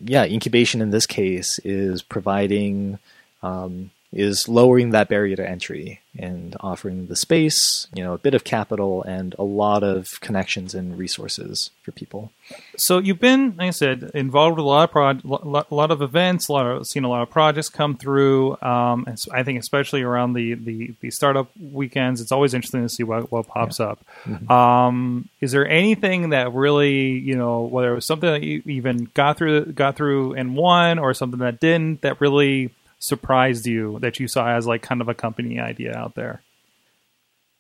yeah, 0.04 0.24
incubation 0.24 0.80
in 0.80 0.90
this 0.90 1.06
case 1.06 1.58
is 1.64 2.02
providing 2.02 2.98
um, 3.42 3.90
is 4.16 4.48
lowering 4.48 4.90
that 4.90 5.08
barrier 5.08 5.36
to 5.36 5.48
entry 5.48 6.00
and 6.18 6.56
offering 6.60 7.06
the 7.06 7.14
space, 7.14 7.86
you 7.94 8.02
know, 8.02 8.14
a 8.14 8.18
bit 8.18 8.34
of 8.34 8.42
capital 8.42 9.02
and 9.02 9.34
a 9.38 9.42
lot 9.42 9.82
of 9.82 10.18
connections 10.20 10.74
and 10.74 10.96
resources 10.96 11.70
for 11.82 11.92
people. 11.92 12.32
So 12.78 12.98
you've 12.98 13.20
been, 13.20 13.54
like 13.58 13.68
I 13.68 13.70
said, 13.70 14.10
involved 14.14 14.56
with 14.56 14.64
a 14.64 14.68
lot 14.68 14.84
of 14.84 14.90
pro- 14.90 15.64
a 15.70 15.74
lot 15.74 15.90
of 15.90 16.00
events, 16.00 16.48
a 16.48 16.52
lot 16.52 16.66
of 16.66 16.86
seen 16.86 17.04
a 17.04 17.10
lot 17.10 17.20
of 17.20 17.28
projects 17.28 17.68
come 17.68 17.96
through. 17.96 18.56
Um, 18.62 19.04
and 19.06 19.20
so 19.20 19.30
I 19.34 19.42
think 19.42 19.58
especially 19.58 20.00
around 20.00 20.32
the, 20.32 20.54
the, 20.54 20.94
the 21.02 21.10
startup 21.10 21.50
weekends, 21.60 22.22
it's 22.22 22.32
always 22.32 22.54
interesting 22.54 22.82
to 22.82 22.88
see 22.88 23.02
what, 23.02 23.30
what 23.30 23.46
pops 23.46 23.78
yeah. 23.78 23.86
up. 23.86 23.98
Mm-hmm. 24.24 24.50
Um, 24.50 25.28
is 25.42 25.52
there 25.52 25.68
anything 25.68 26.30
that 26.30 26.54
really, 26.54 27.10
you 27.10 27.36
know, 27.36 27.62
whether 27.62 27.92
it 27.92 27.96
was 27.96 28.06
something 28.06 28.30
that 28.30 28.42
you 28.42 28.62
even 28.64 29.10
got 29.12 29.36
through 29.36 29.66
got 29.72 29.96
through 29.96 30.32
and 30.32 30.56
won, 30.56 30.98
or 30.98 31.12
something 31.12 31.40
that 31.40 31.60
didn't, 31.60 32.00
that 32.00 32.22
really 32.22 32.70
surprised 32.98 33.66
you 33.66 33.98
that 34.00 34.18
you 34.20 34.28
saw 34.28 34.48
as 34.48 34.66
like 34.66 34.82
kind 34.82 35.00
of 35.00 35.08
a 35.08 35.14
company 35.14 35.58
idea 35.58 35.96
out 35.96 36.14
there? 36.14 36.42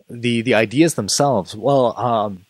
The 0.08 0.42
the 0.42 0.54
ideas 0.54 0.94
themselves. 0.94 1.56
Well, 1.56 1.98
um, 1.98 2.46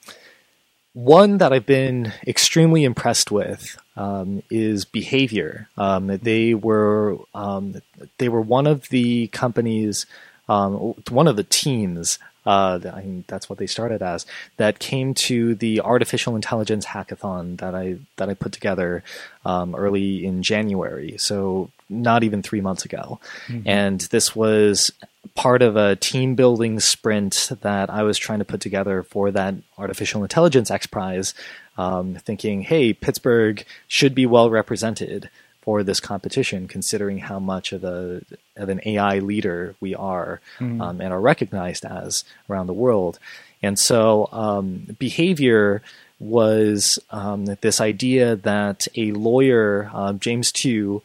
one 0.92 1.38
that 1.38 1.52
I've 1.52 1.66
been 1.66 2.12
extremely 2.26 2.84
impressed 2.84 3.30
with 3.30 3.76
um, 3.96 4.42
is 4.50 4.84
Behaivior. 4.84 5.66
Um, 5.76 6.06
they 6.06 6.54
were 6.54 7.18
um, 7.34 7.80
they 8.18 8.28
were 8.28 8.40
one 8.40 8.66
of 8.66 8.88
the 8.90 9.28
companies, 9.28 10.06
um, 10.48 10.94
one 11.10 11.28
of 11.28 11.36
the 11.36 11.44
teams 11.44 12.18
uh, 12.46 12.78
I 12.94 13.00
mean, 13.00 13.24
that's 13.26 13.50
what 13.50 13.58
they 13.58 13.66
started 13.66 14.02
as. 14.02 14.24
That 14.56 14.78
came 14.78 15.14
to 15.14 15.56
the 15.56 15.80
artificial 15.80 16.36
intelligence 16.36 16.86
hackathon 16.86 17.58
that 17.58 17.74
I 17.74 17.98
that 18.16 18.28
I 18.30 18.34
put 18.34 18.52
together 18.52 19.02
um, 19.44 19.74
early 19.74 20.24
in 20.24 20.44
January. 20.44 21.16
So 21.18 21.70
not 21.88 22.24
even 22.24 22.42
three 22.42 22.60
months 22.60 22.84
ago, 22.84 23.20
mm-hmm. 23.46 23.68
and 23.68 24.00
this 24.02 24.34
was 24.34 24.90
part 25.34 25.62
of 25.62 25.76
a 25.76 25.96
team 25.96 26.34
building 26.34 26.80
sprint 26.80 27.50
that 27.62 27.90
I 27.90 28.02
was 28.02 28.18
trying 28.18 28.38
to 28.38 28.44
put 28.44 28.60
together 28.60 29.02
for 29.02 29.30
that 29.32 29.54
artificial 29.78 30.22
intelligence 30.22 30.70
X 30.70 30.86
Prize. 30.86 31.34
Um, 31.78 32.14
thinking, 32.14 32.62
hey, 32.62 32.94
Pittsburgh 32.94 33.62
should 33.86 34.14
be 34.14 34.24
well 34.24 34.48
represented 34.48 35.28
for 35.66 35.82
this 35.82 35.98
competition, 35.98 36.68
considering 36.68 37.18
how 37.18 37.40
much 37.40 37.72
of 37.72 37.82
a 37.84 38.22
of 38.56 38.68
an 38.68 38.80
AI 38.86 39.18
leader 39.18 39.74
we 39.80 39.94
are 39.94 40.40
mm. 40.58 40.80
um, 40.80 41.00
and 41.00 41.12
are 41.12 41.20
recognized 41.20 41.84
as 41.84 42.24
around 42.48 42.68
the 42.68 42.72
world. 42.72 43.18
And 43.62 43.78
so, 43.78 44.28
um, 44.32 44.86
Behaivior 45.00 45.80
was 46.20 46.98
um, 47.10 47.46
this 47.60 47.80
idea 47.80 48.36
that 48.36 48.86
a 48.94 49.10
lawyer, 49.10 49.90
uh, 49.92 50.12
James 50.14 50.52
Tew, 50.52 51.02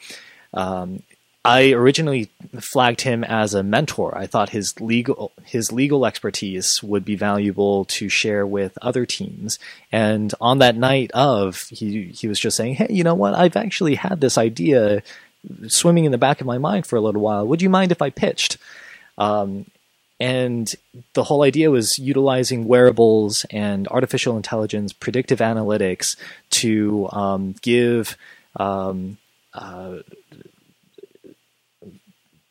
um, 0.53 1.03
I 1.43 1.71
originally 1.71 2.29
flagged 2.59 3.01
him 3.01 3.23
as 3.23 3.55
a 3.55 3.63
mentor. 3.63 4.15
I 4.15 4.27
thought 4.27 4.49
his 4.49 4.79
legal 4.79 5.31
his 5.43 5.71
legal 5.71 6.05
expertise 6.05 6.83
would 6.83 7.03
be 7.03 7.15
valuable 7.15 7.85
to 7.85 8.09
share 8.09 8.45
with 8.45 8.77
other 8.81 9.07
teams. 9.07 9.57
And 9.91 10.33
on 10.39 10.59
that 10.59 10.75
night 10.75 11.09
of, 11.13 11.63
he 11.69 12.11
he 12.13 12.27
was 12.27 12.39
just 12.39 12.57
saying, 12.57 12.75
"Hey, 12.75 12.87
you 12.91 13.03
know 13.03 13.15
what? 13.15 13.33
I've 13.33 13.55
actually 13.55 13.95
had 13.95 14.21
this 14.21 14.37
idea 14.37 15.01
swimming 15.67 16.05
in 16.05 16.11
the 16.11 16.19
back 16.19 16.41
of 16.41 16.47
my 16.47 16.59
mind 16.59 16.85
for 16.85 16.95
a 16.95 17.01
little 17.01 17.21
while. 17.21 17.47
Would 17.47 17.63
you 17.63 17.69
mind 17.69 17.91
if 17.91 18.03
I 18.03 18.11
pitched?" 18.11 18.57
Um, 19.17 19.65
and 20.19 20.71
the 21.13 21.23
whole 21.23 21.41
idea 21.41 21.71
was 21.71 21.97
utilizing 21.97 22.67
wearables 22.67 23.47
and 23.49 23.87
artificial 23.87 24.37
intelligence, 24.37 24.93
predictive 24.93 25.39
analytics 25.39 26.15
to 26.51 27.09
um, 27.11 27.55
give 27.63 28.15
um, 28.57 29.17
uh, 29.55 29.97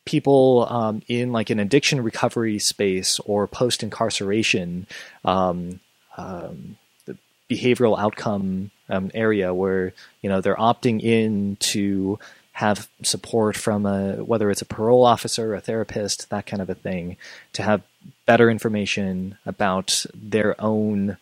people 0.05 0.67
um, 0.69 1.01
in 1.07 1.31
like 1.31 1.49
an 1.49 1.59
addiction 1.59 2.01
recovery 2.01 2.59
space 2.59 3.19
or 3.19 3.47
post 3.47 3.83
incarceration 3.83 4.87
um, 5.25 5.79
um, 6.17 6.77
behavioral 7.49 7.99
outcome 7.99 8.71
um, 8.89 9.11
area 9.13 9.53
where 9.53 9.93
you 10.21 10.29
know 10.29 10.41
they're 10.41 10.55
opting 10.55 11.01
in 11.01 11.57
to 11.57 12.17
have 12.53 12.87
support 13.03 13.55
from 13.55 13.85
a 13.85 14.23
whether 14.23 14.49
it's 14.49 14.61
a 14.61 14.65
parole 14.65 15.05
officer, 15.05 15.55
a 15.55 15.61
therapist, 15.61 16.29
that 16.29 16.45
kind 16.45 16.61
of 16.61 16.69
a 16.69 16.75
thing, 16.75 17.17
to 17.53 17.63
have 17.63 17.81
better 18.25 18.49
information 18.49 19.37
about 19.45 20.05
their 20.13 20.59
own 20.61 21.17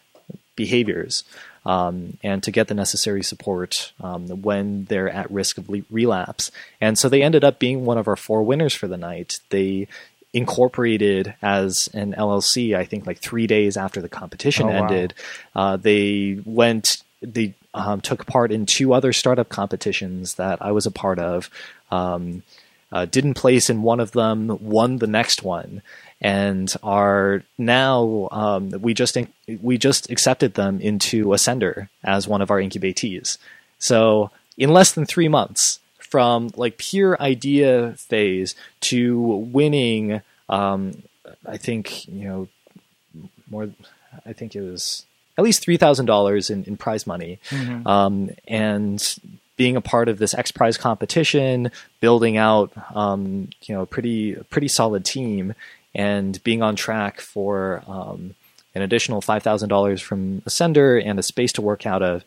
behaviors 0.56 1.24
um, 1.70 2.18
and 2.24 2.42
to 2.42 2.50
get 2.50 2.68
the 2.68 2.74
necessary 2.74 3.22
support 3.22 3.94
um, 4.02 4.28
when 4.42 4.86
they're 4.86 5.08
at 5.08 5.30
risk 5.30 5.60
of 5.60 5.70
le- 5.70 5.84
relapse. 5.92 6.50
And 6.82 6.98
so 6.98 7.08
they 7.08 7.22
ended 7.22 7.44
up 7.44 7.60
being 7.60 7.86
one 7.86 8.00
of 8.00 8.08
our 8.08 8.16
four 8.16 8.42
winners 8.42 8.74
for 8.74 8.88
the 8.88 8.98
night. 8.98 9.40
They 9.52 9.88
incorporated 10.34 11.36
as 11.44 11.88
an 11.94 12.14
LLC, 12.14 12.76
I 12.76 12.86
think 12.86 13.06
like 13.06 13.20
three 13.20 13.46
days 13.46 13.78
after 13.78 14.02
the 14.02 14.10
competition 14.10 14.66
oh, 14.66 14.72
ended. 14.72 15.14
Wow. 15.54 15.62
Uh, 15.62 15.78
they 15.78 16.42
went, 16.44 17.04
they 17.22 17.54
um, 17.76 18.02
took 18.02 18.26
part 18.26 18.52
in 18.52 18.66
two 18.66 18.92
other 18.92 19.14
startup 19.14 19.50
competitions 19.50 20.36
that 20.36 20.64
I 20.64 20.72
was 20.72 20.88
a 20.88 20.92
part 20.92 21.20
of. 21.20 21.52
Um, 21.92 22.42
uh, 22.92 23.06
didn't 23.06 23.36
place 23.36 23.70
in 23.70 23.84
one 23.84 24.00
of 24.00 24.14
them, 24.14 24.58
won 24.60 24.98
the 24.98 25.06
next 25.06 25.44
one, 25.44 25.84
and 26.22 26.74
are 26.84 27.44
now 27.58 28.28
um, 28.32 28.70
we 28.82 28.94
just 28.94 29.18
we 29.62 29.78
just 29.78 30.10
accepted 30.10 30.54
them 30.56 30.80
into 30.82 31.28
Ascender 31.28 31.90
as 32.04 32.28
one 32.28 32.42
of 32.42 32.52
our 32.52 32.60
incubatees. 32.60 33.38
So 33.78 34.32
in 34.58 34.72
less 34.72 34.92
than 34.92 35.06
three 35.06 35.30
months, 35.30 35.80
from 36.00 36.52
like 36.56 36.78
pure 36.78 37.22
idea 37.22 37.94
phase 37.98 38.56
to 38.82 39.20
winning, 39.20 40.22
um, 40.50 41.04
I 41.46 41.58
think 41.58 42.08
you 42.08 42.28
know 42.28 42.48
more. 43.50 43.70
I 44.26 44.34
think 44.34 44.56
it 44.56 44.62
was 44.62 45.06
at 45.38 45.44
least 45.44 45.62
three 45.62 45.78
thousand 45.78 46.08
dollars 46.08 46.50
in 46.50 46.78
prize 46.78 47.08
money, 47.08 47.40
mm-hmm. 47.50 47.88
um, 47.88 48.32
and 48.48 49.02
being 49.56 49.76
a 49.76 49.82
part 49.82 50.10
of 50.10 50.18
this 50.18 50.34
X 50.34 50.52
Prize 50.52 50.78
competition, 50.78 51.72
building 52.02 52.38
out 52.38 52.72
um, 52.96 53.50
you 53.64 53.76
know 53.76 53.82
a 53.84 53.86
pretty 53.86 54.36
pretty 54.50 54.68
solid 54.68 55.06
team, 55.06 55.54
and 55.94 56.42
being 56.44 56.62
on 56.62 56.76
track 56.76 57.20
for 57.20 57.84
um, 57.88 58.36
an 58.76 58.82
additional 58.82 59.22
$5,000 59.22 60.02
from 60.02 60.42
Ascender 60.42 61.02
and 61.04 61.20
a 61.20 61.24
space 61.24 61.52
to 61.54 61.62
work 61.62 61.86
out 61.86 62.02
of. 62.02 62.24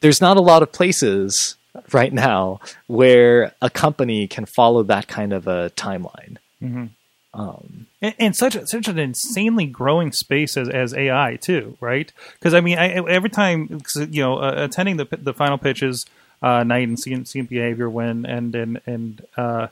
There's 0.00 0.20
not 0.20 0.36
a 0.36 0.42
lot 0.42 0.62
of 0.62 0.72
places 0.72 1.56
right 1.92 2.12
now 2.12 2.60
where 2.86 3.54
a 3.60 3.70
company 3.70 4.26
can 4.26 4.46
follow 4.46 4.82
that 4.84 5.08
kind 5.08 5.32
of 5.32 5.46
a 5.46 5.70
timeline. 5.70 6.38
Mm-hmm. 6.62 6.86
Um, 7.34 7.88
and, 8.00 8.14
and, 8.20 8.36
such 8.36 8.56
such 8.66 8.86
an 8.86 8.96
insanely 8.96 9.66
growing 9.66 10.12
space 10.12 10.56
as, 10.56 10.68
as 10.68 10.94
AI 10.94 11.36
too, 11.40 11.76
right? 11.80 12.12
Because 12.34 12.54
I 12.54 12.60
mean, 12.60 12.78
I, 12.78 12.92
every 12.92 13.28
time 13.28 13.80
you 13.96 14.22
know, 14.22 14.38
uh, 14.38 14.54
attending 14.56 14.98
the 14.98 15.08
the 15.10 15.34
final 15.34 15.58
pitches 15.58 16.06
uh, 16.42 16.62
night 16.62 16.86
and 16.86 16.98
seeing 16.98 17.24
seeing 17.24 17.48
Behaivior 17.48 17.90
when 17.90 18.24
and 18.24 18.54
and 18.54 18.80
and 18.86 19.26
uh, 19.36 19.66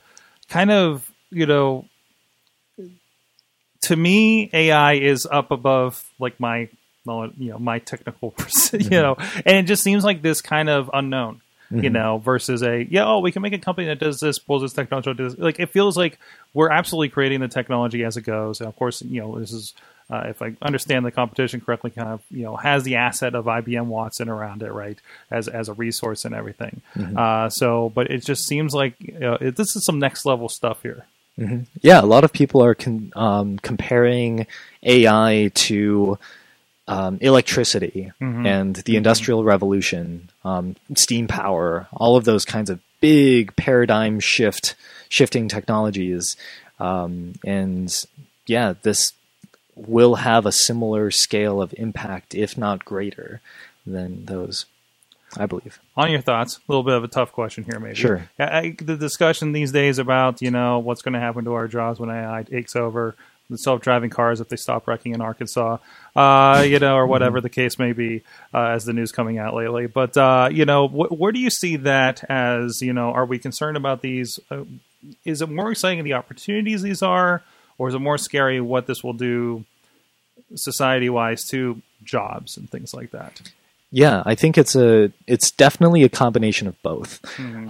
kind 0.49 0.73
of 0.73 1.09
you 1.31 1.47
know 1.47 1.85
to 3.83 3.97
me, 3.97 4.51
AI 4.53 4.95
is 4.95 5.27
up 5.31 5.51
above 5.51 6.05
like 6.19 6.39
my 6.41 6.69
you 7.05 7.51
know 7.51 7.59
my 7.59 7.81
technical 7.81 8.35
you 8.39 8.45
mm-hmm. 8.45 8.91
know, 8.91 9.17
and 9.45 9.57
it 9.57 9.65
just 9.65 9.83
seems 9.83 10.05
like 10.05 10.23
this 10.23 10.41
kind 10.41 10.69
of 10.69 10.91
unknown. 10.93 11.41
Mm-hmm. 11.71 11.85
You 11.85 11.91
know, 11.91 12.19
versus 12.19 12.62
a 12.62 12.87
yeah, 12.91 13.07
oh, 13.07 13.21
we 13.21 13.33
can 13.33 13.41
make 13.41 13.55
a 13.55 13.59
company 13.59 13.87
that 13.87 13.99
does 13.99 14.21
this, 14.21 14.39
pulls 14.39 14.61
this 14.61 14.75
technology, 14.75 15.15
does 15.15 15.39
like 15.39 15.59
it 15.59 15.71
feels 15.71 15.97
like 15.97 16.19
we're 16.53 16.69
absolutely 16.69 17.09
creating 17.09 17.41
the 17.41 17.49
technology 17.49 18.05
as 18.05 18.19
it 18.19 18.23
goes. 18.23 18.61
And 18.61 18.69
of 18.69 18.77
course, 18.77 19.01
you 19.01 19.23
know, 19.23 19.39
this 19.39 19.53
is 19.53 19.73
uh, 20.11 20.25
if 20.27 20.43
I 20.43 20.55
understand 20.61 21.07
the 21.07 21.11
competition 21.11 21.62
correctly, 21.62 21.91
kind 21.91 22.09
of 22.09 22.21
you 22.31 22.43
know 22.43 22.57
has 22.57 22.83
the 22.83 22.97
asset 22.97 23.35
of 23.35 23.47
IBM 23.47 23.87
Watson 23.87 24.29
around 24.29 24.62
it, 24.62 24.71
right, 24.71 24.99
as 25.31 25.49
as 25.49 25.71
a 25.71 25.73
resource 25.73 26.27
and 26.27 26.35
everything. 26.35 26.83
Mm-hmm. 26.95 27.17
Uh, 27.17 27.49
so, 27.49 27.91
but 27.95 28.11
it 28.11 28.23
just 28.23 28.47
seems 28.47 28.75
like 28.75 28.95
it, 29.01 29.57
this 29.57 29.75
is 29.75 29.87
some 29.87 29.99
next 29.99 30.27
level 30.27 30.51
stuff 30.51 30.83
here. 30.83 31.07
Mm-hmm. 31.39 31.62
Yeah, 31.81 32.01
a 32.01 32.07
lot 32.07 32.25
of 32.25 32.33
people 32.33 32.62
are 32.62 32.75
con- 32.75 33.12
um, 33.17 33.59
comparing 33.59 34.47
AI 34.83 35.51
to 35.55 36.19
um, 36.89 37.19
electricity 37.21 38.12
mm-hmm. 38.21 38.47
and 38.47 38.77
the 38.77 38.83
mm-hmm. 38.83 38.97
Industrial 38.97 39.45
Revolution, 39.45 40.31
um, 40.45 40.77
steam 40.95 41.29
power, 41.29 41.89
all 41.93 42.17
of 42.17 42.25
those 42.25 42.45
kinds 42.45 42.71
of 42.71 42.81
big 43.01 43.55
paradigm 43.57 44.21
shift 44.21 44.75
shifting 45.09 45.49
technologies. 45.49 46.37
Um, 46.79 47.35
and 47.45 47.95
yeah, 48.47 48.75
this 48.83 49.12
will 49.75 50.17
have 50.17 50.47
a 50.47 50.53
similar 50.53 51.11
scale 51.11 51.62
of 51.62 51.75
impact, 51.77 52.35
if 52.35 52.59
not 52.59 52.85
greater, 52.85 53.41
than 53.87 54.27
those. 54.27 54.67
I 55.37 55.47
believe. 55.47 55.79
On 55.97 56.11
your 56.11 56.21
thoughts, 56.21 56.59
a 56.59 56.61
little 56.69 56.83
bit 56.83 56.95
of 56.95 57.05
a 57.05 57.09
tough 57.09 57.33
question 57.33 57.65
here, 57.65 57.81
maybe. 57.81 57.95
Sure. 57.95 58.29
I, 58.39 58.77
the 58.79 58.97
discussion 58.97 59.53
these 59.53 59.73
days 59.73 59.99
about 59.99 60.43
you 60.43 60.51
know 60.51 60.79
what's 60.79 61.03
going 61.03 61.15
to 61.15 61.21
happen 61.21 61.45
to 61.45 61.55
our 61.55 61.69
jobs 61.69 61.99
when 61.99 62.11
AI 62.11 62.43
takes 62.43 62.77
over, 62.77 63.17
the 63.49 63.59
self-driving 63.59 64.11
cars 64.11 64.41
if 64.41 64.49
they 64.49 64.57
stop 64.57 64.87
wrecking 64.87 65.15
in 65.15 65.21
Arkansas, 65.21 65.79
uh, 66.17 66.65
you 66.67 66.79
know, 66.79 66.97
or 66.97 67.07
whatever 67.07 67.41
the 67.41 67.49
case 67.49 67.79
may 67.79 67.93
be, 67.93 68.23
uh, 68.53 68.67
as 68.67 68.85
the 68.85 68.93
news 68.93 69.12
coming 69.12 69.39
out 69.39 69.55
lately. 69.55 69.87
But 69.87 70.17
uh, 70.17 70.49
you 70.51 70.65
know, 70.65 70.89
wh- 70.89 71.12
where 71.12 71.33
do 71.33 71.39
you 71.39 71.51
see 71.51 71.77
that 71.77 72.25
as? 72.31 72.83
You 72.83 72.93
know, 72.93 73.11
are 73.12 73.27
we 73.27 73.39
concerned 73.39 73.77
about 73.77 74.03
these? 74.03 74.39
Uh, 74.51 74.65
is 75.25 75.43
it 75.43 75.49
more 75.49 75.73
exciting 75.73 76.05
the 76.05 76.15
opportunities 76.15 76.83
these 76.83 77.03
are, 77.03 77.43
or 77.79 77.89
is 77.89 77.95
it 77.95 78.01
more 78.01 78.19
scary 78.19 78.61
what 78.61 78.87
this 78.87 79.03
will 79.03 79.12
do 79.12 79.65
society 80.55 81.09
wise 81.09 81.45
to 81.51 81.81
jobs 82.05 82.57
and 82.57 82.71
things 82.71 82.93
like 82.93 83.11
that? 83.11 83.41
Yeah, 83.95 84.23
I 84.25 84.35
think 84.35 84.57
it's 84.57 84.75
a 84.75 85.13
it's 85.27 85.51
definitely 85.51 86.03
a 86.03 86.09
combination 86.09 86.67
of 86.67 86.81
both. 86.83 87.21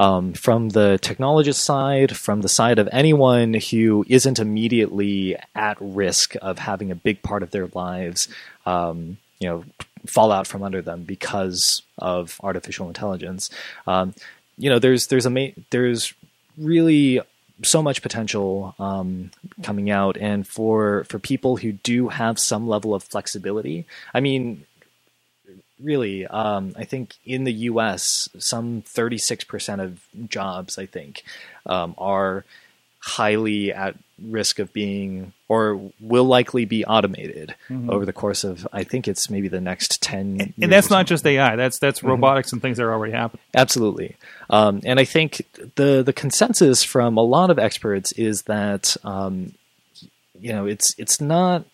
Um, 0.01 0.33
from 0.35 0.69
the 0.69 0.99
technologist 1.03 1.57
side, 1.57 2.17
from 2.17 2.43
the 2.43 2.49
side 2.49 2.79
of 2.79 2.89
anyone 2.93 3.55
who 3.55 4.07
isn't 4.09 4.39
immediately 4.39 5.37
at 5.57 5.77
risk 5.81 6.37
of 6.41 6.61
having 6.61 6.93
a 6.93 6.95
big 6.95 7.23
part 7.23 7.43
of 7.43 7.51
their 7.51 7.67
lives, 7.75 8.29
um, 8.67 9.19
you 9.41 9.49
know, 9.49 9.65
fall 10.07 10.31
out 10.31 10.47
from 10.47 10.63
under 10.63 10.81
them 10.81 11.03
because 11.03 11.83
of 11.99 12.41
artificial 12.41 12.87
intelligence. 12.87 13.51
Um, 13.89 14.15
you 14.57 14.71
know, 14.71 14.79
there's 14.79 15.09
there's 15.09 15.27
a 15.27 15.31
ma- 15.31 15.57
there's 15.71 16.15
really 16.57 17.21
so 17.65 17.83
much 17.83 18.01
potential 18.01 18.77
um, 18.79 19.33
coming 19.65 19.91
out, 19.91 20.17
and 20.19 20.47
for 20.47 21.03
for 21.09 21.19
people 21.19 21.57
who 21.57 21.73
do 21.73 22.11
have 22.11 22.39
some 22.39 22.69
level 22.69 22.95
of 22.95 23.03
flexibility. 23.03 23.87
I 24.15 24.21
mean, 24.21 24.67
really, 25.83 26.27
um, 26.27 26.75
I 26.77 26.85
think 26.85 27.15
in 27.25 27.45
the 27.45 27.53
U.S., 27.53 28.29
some 28.39 28.83
36% 28.83 29.83
of 29.83 30.01
jobs, 30.29 30.79
I 30.79 30.87
think, 30.87 31.23
um, 31.67 31.95
are 31.99 32.45
highly 33.05 33.73
at 33.73 33.97
risk 34.23 34.61
of 34.61 34.73
being 34.73 35.33
or 35.49 35.91
will 36.01 36.25
likely 36.25 36.65
be 36.65 36.85
automated 36.85 37.53
over 37.89 38.07
the 38.07 38.13
course 38.13 38.45
of 38.45 38.69
I 38.73 38.85
think 38.85 39.09
it's 39.09 39.29
maybe 39.29 39.49
the 39.49 39.61
next 39.61 40.01
10 40.01 40.37
years 40.37 40.49
And 40.61 40.71
that's 40.73 40.89
not 40.89 41.07
just 41.07 41.27
AI. 41.27 41.57
That's 41.57 41.81
that's 41.81 41.99
Mm-hmm. 41.99 42.09
robotics 42.09 42.53
and 42.53 42.63
things 42.63 42.77
that 42.77 42.85
are 42.85 42.93
already 42.93 43.13
happening. 43.13 43.43
Absolutely, 43.55 44.17
um, 44.51 44.81
and 44.85 45.01
I 45.01 45.05
think 45.05 45.43
the 45.75 46.05
the 46.05 46.13
consensus 46.13 46.85
from 46.85 47.17
a 47.17 47.23
lot 47.23 47.51
of 47.51 47.59
experts 47.59 48.13
is 48.13 48.43
that 48.43 48.97
um, 49.03 49.55
you 50.41 50.53
know 50.53 50.67
it's 50.67 50.95
it's 50.99 51.21
not 51.21 51.65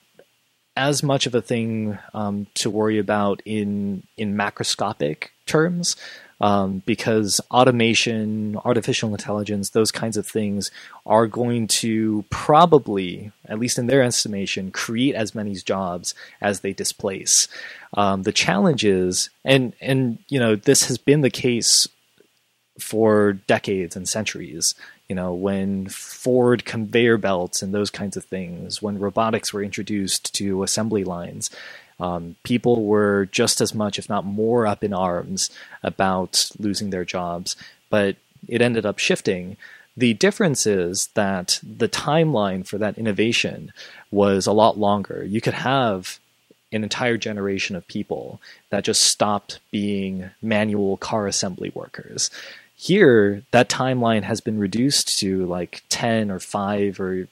as 0.78 1.02
much 1.02 1.26
of 1.26 1.34
a 1.34 1.42
thing 1.42 1.98
um, 2.14 2.46
to 2.54 2.70
worry 2.70 2.98
about 2.98 3.42
in 3.44 4.04
in 4.16 4.34
macroscopic 4.34 5.28
terms. 5.44 5.96
Um, 6.40 6.84
because 6.86 7.40
automation, 7.50 8.56
artificial 8.64 9.10
intelligence, 9.10 9.70
those 9.70 9.90
kinds 9.90 10.16
of 10.16 10.24
things 10.24 10.70
are 11.04 11.26
going 11.26 11.66
to 11.80 12.24
probably, 12.30 13.32
at 13.46 13.58
least 13.58 13.76
in 13.76 13.88
their 13.88 14.04
estimation, 14.04 14.70
create 14.70 15.16
as 15.16 15.34
many 15.34 15.56
jobs 15.56 16.14
as 16.40 16.60
they 16.60 16.72
displace. 16.72 17.48
Um, 17.94 18.22
the 18.22 18.30
challenge 18.30 18.84
is, 18.84 19.30
and 19.44 19.74
and 19.80 20.18
you 20.28 20.38
know, 20.38 20.54
this 20.54 20.86
has 20.86 20.96
been 20.96 21.22
the 21.22 21.28
case 21.30 21.88
for 22.80 23.32
decades 23.32 23.96
and 23.96 24.08
centuries. 24.08 24.76
You 25.08 25.16
know, 25.16 25.32
when 25.32 25.88
Ford 25.88 26.64
conveyor 26.64 27.16
belts 27.16 27.62
and 27.62 27.72
those 27.72 27.90
kinds 27.90 28.16
of 28.16 28.24
things, 28.24 28.82
when 28.82 28.98
robotics 28.98 29.52
were 29.52 29.62
introduced 29.62 30.34
to 30.34 30.62
assembly 30.62 31.02
lines, 31.04 31.50
um, 32.00 32.36
people 32.42 32.84
were 32.84 33.26
just 33.32 33.60
as 33.60 33.74
much, 33.74 33.98
if 33.98 34.08
not 34.08 34.24
more, 34.24 34.66
up 34.66 34.84
in 34.84 34.92
arms 34.92 35.50
about 35.82 36.50
losing 36.58 36.90
their 36.90 37.04
jobs. 37.04 37.56
But 37.90 38.16
it 38.46 38.62
ended 38.62 38.86
up 38.86 38.98
shifting. 38.98 39.56
The 39.96 40.14
difference 40.14 40.66
is 40.66 41.08
that 41.14 41.58
the 41.62 41.88
timeline 41.88 42.66
for 42.66 42.78
that 42.78 42.98
innovation 42.98 43.72
was 44.10 44.46
a 44.46 44.52
lot 44.52 44.78
longer. 44.78 45.24
You 45.24 45.40
could 45.40 45.54
have 45.54 46.20
an 46.70 46.84
entire 46.84 47.16
generation 47.16 47.74
of 47.74 47.88
people 47.88 48.40
that 48.70 48.84
just 48.84 49.02
stopped 49.02 49.58
being 49.70 50.30
manual 50.42 50.98
car 50.98 51.26
assembly 51.26 51.72
workers. 51.74 52.30
Here, 52.80 53.42
that 53.50 53.68
timeline 53.68 54.22
has 54.22 54.40
been 54.40 54.56
reduced 54.56 55.18
to 55.18 55.44
like 55.46 55.82
10 55.88 56.30
or 56.30 56.38
5 56.38 57.00
or, 57.00 57.14
you 57.14 57.28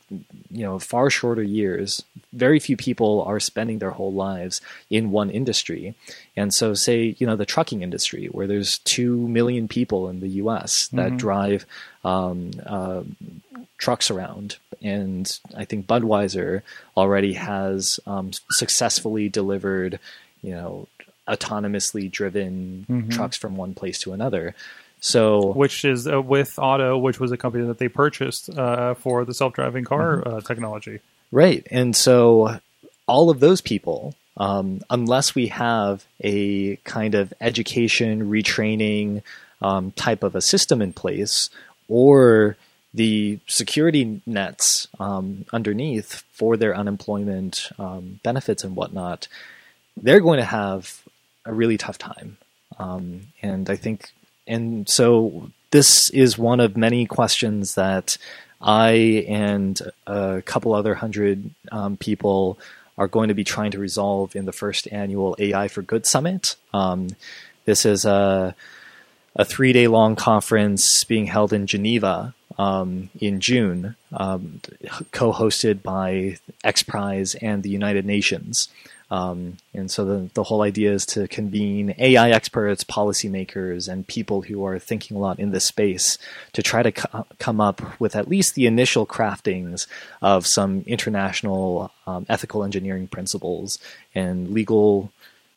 know, 0.51 0.81
far 0.81 1.09
shorter 1.09 1.43
years. 1.43 2.03
Very 2.33 2.59
few 2.59 2.77
people 2.77 3.23
are 3.23 3.39
spending 3.39 3.79
their 3.79 3.93
whole 3.93 4.13
lives 4.13 4.61
in 4.91 5.13
one 5.13 5.31
industry. 5.31 5.95
And 6.37 6.53
so, 6.53 6.75
say, 6.75 7.15
you 7.19 7.29
know, 7.29 7.37
the 7.37 7.47
trucking 7.47 7.83
industry, 7.83 8.27
where 8.27 8.49
there's 8.49 8.79
2 8.79 9.29
million 9.29 9.69
people 9.69 10.09
in 10.09 10.19
the 10.19 10.31
US 10.43 10.89
that 10.89 11.17
drive 11.17 11.65
um, 12.05 12.51
uh, 12.67 13.05
trucks 13.79 14.11
around. 14.11 14.57
And 14.83 15.39
I 15.57 15.65
think 15.65 15.87
Budweiser 15.87 16.63
already 16.97 17.35
has 17.35 18.01
um, 18.05 18.33
successfully 18.51 19.29
delivered, 19.29 20.01
you 20.43 20.51
know, 20.51 20.89
autonomously 21.29 22.11
driven 22.11 22.85
trucks 23.11 23.37
from 23.37 23.57
one 23.57 23.75
place 23.75 24.01
to 24.01 24.13
another. 24.13 24.57
So 25.13 25.53
which 25.63 25.85
is 25.85 26.01
uh, 26.09 26.21
with 26.35 26.59
Otto, 26.59 26.91
which 27.07 27.19
was 27.23 27.31
a 27.33 27.37
company 27.45 27.65
that 27.71 27.79
they 27.79 27.91
purchased 28.05 28.45
uh, 28.51 28.95
for 29.03 29.25
the 29.25 29.35
self-driving 29.41 29.85
car 29.93 30.09
Mm-hmm. 30.17 30.35
uh, 30.35 30.41
technology. 30.51 30.97
Right. 31.31 31.63
And 31.71 31.95
so 32.07 32.59
all 33.07 33.31
of 33.31 33.39
those 33.39 33.61
people, 33.73 34.01
um, 34.37 34.81
unless 34.91 35.35
we 35.39 35.47
have 35.49 36.05
a 36.21 36.77
kind 36.97 37.15
of 37.15 37.33
education, 37.41 38.31
retraining 38.37 39.23
um, 39.69 39.93
type 39.93 40.23
of 40.27 40.35
a 40.35 40.41
system 40.41 40.83
in 40.83 40.93
place, 40.93 41.51
or 41.89 42.57
the 42.93 43.39
security 43.47 44.21
nets 44.27 44.89
um, 44.99 45.45
underneath 45.53 46.25
for 46.33 46.57
their 46.57 46.75
unemployment 46.75 47.71
um, 47.79 48.19
benefits 48.23 48.65
and 48.65 48.75
whatnot, 48.75 49.29
they're 50.05 50.25
going 50.29 50.41
to 50.41 50.51
have 50.61 51.03
a 51.45 51.53
really 51.53 51.79
tough 51.79 51.99
time. 51.99 52.37
Um, 52.79 53.29
and 53.43 53.71
I 53.71 53.77
think, 53.77 54.11
and 54.47 54.89
so 54.89 55.51
this 55.71 56.11
is 56.11 56.39
one 56.39 56.61
of 56.61 56.77
many 56.77 57.07
questions 57.07 57.75
that 57.75 58.17
I 58.61 59.25
and 59.29 59.81
a 60.07 60.43
couple 60.43 60.75
other 60.75 60.95
hundred 60.95 61.51
um, 61.71 61.97
people 61.97 62.59
are 62.99 63.09
going 63.09 63.29
to 63.29 63.35
be 63.35 63.45
trying 63.45 63.73
to 63.73 63.79
resolve 63.79 64.35
in 64.35 64.47
the 64.47 64.53
first 64.53 64.89
annual 64.91 65.37
AI 65.39 65.69
for 65.69 65.83
Good 65.83 66.07
Summit. 66.07 66.57
Um, 66.73 67.09
this 67.67 67.85
is 67.85 68.05
a, 68.05 68.55
a 69.35 69.45
three 69.45 69.73
day 69.73 69.87
long 69.87 70.17
conference 70.17 71.05
being 71.05 71.27
held 71.27 71.53
in 71.53 71.67
Geneva 71.67 72.35
um, 72.59 73.11
in 73.21 73.41
June, 73.41 73.97
um, 74.13 74.61
co 75.11 75.33
hosted 75.33 75.83
by 75.83 76.39
X 76.65 76.83
Prize 76.83 77.35
and 77.37 77.63
the 77.63 77.69
United 77.69 78.07
Nations. 78.07 78.69
Um, 79.11 79.59
and 79.73 79.91
so 79.91 80.05
the, 80.05 80.31
the 80.35 80.43
whole 80.43 80.63
idea 80.63 80.93
is 80.93 81.07
to 81.07 81.29
convene 81.29 81.95
AI 81.99 82.31
experts, 82.31 82.83
policymakers, 82.83 83.89
and 83.89 84.07
people 84.07 84.43
who 84.43 84.65
are 84.65 84.79
thinking 84.79 85.17
a 85.17 85.21
lot 85.21 85.39
in 85.39 85.53
this 85.53 85.65
space 85.65 86.19
to 86.55 86.63
try 86.63 86.83
to 86.83 86.91
co- 86.91 87.27
come 87.39 87.61
up 87.61 88.01
with 88.01 88.17
at 88.17 88.29
least 88.29 88.55
the 88.55 88.67
initial 88.67 89.07
craftings 89.07 89.87
of 90.21 90.47
some 90.47 90.83
international 90.87 91.93
um, 92.07 92.27
ethical 92.29 92.65
engineering 92.65 93.07
principles 93.07 93.79
and 94.15 94.51
legal, 94.51 95.13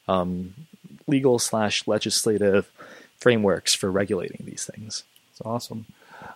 um, 0.07 0.53
legal 1.07 1.39
slash 1.39 1.87
legislative 1.87 2.71
frameworks 3.17 3.73
for 3.73 3.91
regulating 3.91 4.45
these 4.45 4.65
things. 4.65 5.03
It's 5.31 5.41
awesome. 5.41 5.87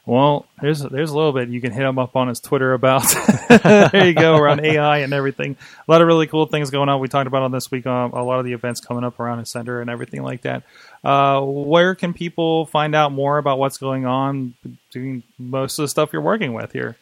Well, 0.05 0.45
there's 0.61 0.81
there's 0.81 1.11
a 1.11 1.15
little 1.15 1.31
bit 1.31 1.47
you 1.47 1.61
can 1.61 1.71
hit 1.71 1.83
him 1.83 1.97
up 1.97 2.15
on 2.17 2.27
his 2.27 2.41
Twitter 2.41 2.73
about. 2.73 3.03
there 3.49 4.05
you 4.07 4.13
go 4.13 4.35
around 4.35 4.65
AI 4.65 4.97
and 4.97 5.13
everything. 5.13 5.55
A 5.87 5.91
lot 5.91 6.01
of 6.01 6.07
really 6.07 6.27
cool 6.27 6.45
things 6.45 6.71
going 6.71 6.89
on. 6.89 6.99
We 6.99 7.07
talked 7.07 7.27
about 7.27 7.43
on 7.43 7.51
this 7.51 7.71
week. 7.71 7.87
Um, 7.87 8.11
a 8.11 8.21
lot 8.21 8.39
of 8.39 8.45
the 8.45 8.51
events 8.51 8.81
coming 8.81 9.05
up 9.05 9.19
around 9.19 9.41
Ascender 9.41 9.79
and 9.79 9.89
everything 9.89 10.21
like 10.21 10.41
that. 10.41 10.63
Uh, 11.05 11.39
where 11.41 11.95
can 11.95 12.13
people 12.13 12.65
find 12.65 12.95
out 12.95 13.13
more 13.13 13.37
about 13.37 13.59
what's 13.59 13.77
going 13.77 14.05
on? 14.05 14.55
Doing 14.91 15.23
most 15.39 15.79
of 15.79 15.83
the 15.83 15.87
stuff 15.87 16.11
you're 16.11 16.21
working 16.21 16.53
with 16.53 16.73
here. 16.73 16.97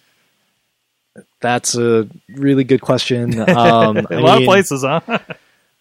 That's 1.42 1.76
a 1.76 2.08
really 2.30 2.64
good 2.64 2.82
question. 2.82 3.40
Um, 3.50 3.98
A 4.12 4.16
I 4.16 4.20
lot 4.20 4.38
of 4.38 4.46
places, 4.46 4.84
huh? 4.84 5.02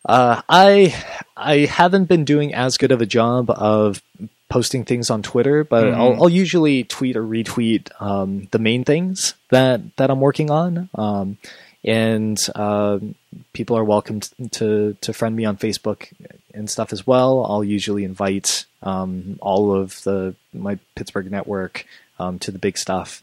Uh, 0.05 0.41
I 0.49 0.95
I 1.37 1.67
haven't 1.67 2.07
been 2.07 2.25
doing 2.25 2.55
as 2.55 2.79
good 2.79 2.93
of 2.93 3.01
a 3.01 3.07
job 3.07 3.51
of 3.51 4.03
posting 4.49 4.85
things 4.85 5.11
on 5.11 5.23
Twitter, 5.23 5.63
but 5.65 5.85
Mm-hmm. 5.85 6.01
I'll, 6.01 6.23
I'll 6.25 6.29
usually 6.29 6.85
tweet 6.85 7.17
or 7.17 7.23
retweet 7.23 7.91
um, 8.01 8.49
the 8.51 8.59
main 8.59 8.85
things 8.85 9.35
that 9.51 9.81
that 9.97 10.11
I'm 10.11 10.21
working 10.21 10.51
on. 10.51 10.89
Um, 10.95 11.39
and 11.85 12.39
uh, 12.55 12.99
people 13.53 13.77
are 13.77 13.85
welcome 13.85 14.21
to 14.53 14.97
to 15.01 15.13
friend 15.13 15.37
me 15.37 15.45
on 15.45 15.57
Facebook 15.57 16.13
and 16.53 16.69
stuff 16.69 16.93
as 16.93 17.07
well. 17.07 17.47
I'll 17.49 17.65
usually 17.65 18.05
invite 18.05 18.67
um, 18.83 19.39
all 19.41 19.75
of 19.75 20.03
the 20.03 20.35
my 20.53 20.79
Pittsburgh 20.95 21.31
network 21.31 21.87
um, 22.19 22.39
to 22.41 22.51
the 22.51 22.59
big 22.59 22.77
stuff. 22.77 23.23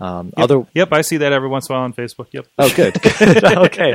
Um, 0.00 0.32
Other 0.36 0.66
Yep, 0.74 0.92
I 0.92 1.02
see 1.02 1.18
that 1.18 1.32
every 1.32 1.48
once 1.48 1.68
in 1.68 1.74
a 1.74 1.78
while 1.78 1.84
on 1.84 1.92
Facebook. 1.92 2.26
Yep. 2.32 2.46
Oh, 2.58 2.74
good. 2.74 3.00
good. 3.00 3.44
okay. 3.44 3.94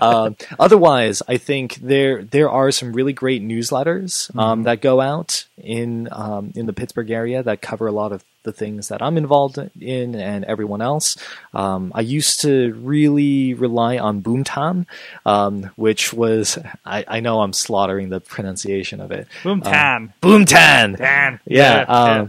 Um, 0.00 0.36
otherwise, 0.58 1.22
I 1.26 1.38
think 1.38 1.76
there 1.76 2.22
there 2.22 2.50
are 2.50 2.70
some 2.70 2.92
really 2.92 3.12
great 3.12 3.42
newsletters 3.42 4.34
um, 4.38 4.62
that 4.64 4.80
go 4.80 5.00
out 5.00 5.46
in 5.58 6.08
um, 6.12 6.52
in 6.54 6.66
the 6.66 6.72
Pittsburgh 6.72 7.10
area 7.10 7.42
that 7.42 7.60
cover 7.60 7.86
a 7.86 7.92
lot 7.92 8.12
of 8.12 8.24
the 8.42 8.52
things 8.52 8.88
that 8.88 9.02
I'm 9.02 9.18
involved 9.18 9.58
in 9.80 10.14
and 10.14 10.44
everyone 10.44 10.80
else. 10.80 11.16
Um, 11.52 11.92
I 11.94 12.00
used 12.00 12.40
to 12.42 12.72
really 12.74 13.54
rely 13.54 13.98
on 13.98 14.22
Boomtown, 14.22 14.86
um, 15.26 15.70
which 15.76 16.12
was 16.12 16.58
I, 16.84 17.04
I 17.06 17.20
know 17.20 17.42
I'm 17.42 17.52
slaughtering 17.52 18.08
the 18.08 18.20
pronunciation 18.20 19.00
of 19.00 19.10
it. 19.10 19.26
Boom, 19.42 19.60
tan. 19.60 20.14
Boomtown. 20.22 20.96
Tan. 20.96 21.40
Yeah. 21.44 21.84
yeah. 21.88 22.28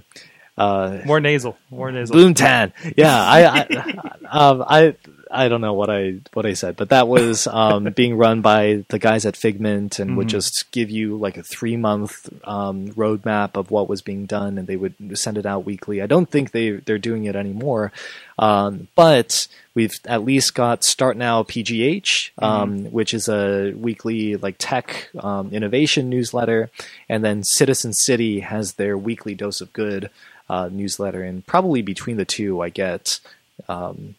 Uh, 0.57 0.99
More 1.05 1.19
nasal. 1.19 1.57
More 1.69 1.91
nasal. 1.91 2.15
Boomtan. 2.15 2.73
Yeah, 2.97 3.15
I, 3.15 3.45
I, 3.45 3.93
um, 4.31 4.63
I, 4.67 4.95
I 5.31 5.47
don't 5.47 5.61
know 5.61 5.73
what 5.73 5.89
I 5.89 6.15
what 6.33 6.45
I 6.45 6.53
said, 6.53 6.75
but 6.75 6.89
that 6.89 7.07
was 7.07 7.47
um, 7.47 7.85
being 7.95 8.17
run 8.17 8.41
by 8.41 8.83
the 8.89 8.99
guys 8.99 9.25
at 9.25 9.37
Figment, 9.37 9.97
and 9.99 10.17
would 10.17 10.27
just 10.27 10.65
give 10.71 10.89
you 10.89 11.17
like 11.17 11.37
a 11.37 11.43
three 11.43 11.77
month 11.77 12.29
um, 12.43 12.89
roadmap 12.89 13.55
of 13.55 13.71
what 13.71 13.87
was 13.87 14.01
being 14.01 14.25
done, 14.25 14.57
and 14.57 14.67
they 14.67 14.75
would 14.75 15.17
send 15.17 15.37
it 15.37 15.45
out 15.45 15.65
weekly. 15.65 16.01
I 16.01 16.07
don't 16.07 16.29
think 16.29 16.51
they 16.51 16.71
they're 16.71 16.97
doing 16.97 17.25
it 17.25 17.35
anymore, 17.35 17.91
um, 18.37 18.89
but 18.95 19.47
we've 19.73 19.93
at 20.05 20.25
least 20.25 20.53
got 20.53 20.83
Start 20.83 21.15
Now 21.15 21.43
PGH, 21.43 22.31
um, 22.39 22.91
which 22.91 23.13
is 23.13 23.29
a 23.29 23.71
weekly 23.71 24.35
like 24.35 24.55
tech 24.59 25.09
um, 25.19 25.53
innovation 25.53 26.09
newsletter, 26.09 26.69
and 27.07 27.23
then 27.23 27.43
Citizen 27.43 27.93
City 27.93 28.41
has 28.41 28.73
their 28.73 28.97
weekly 28.97 29.33
dose 29.33 29.61
of 29.61 29.71
good 29.71 30.09
uh, 30.51 30.69
newsletter, 30.69 31.23
and 31.23 31.47
probably 31.47 31.81
between 31.81 32.17
the 32.17 32.25
two, 32.25 32.59
I 32.59 32.67
get 32.67 33.21
um, 33.69 34.15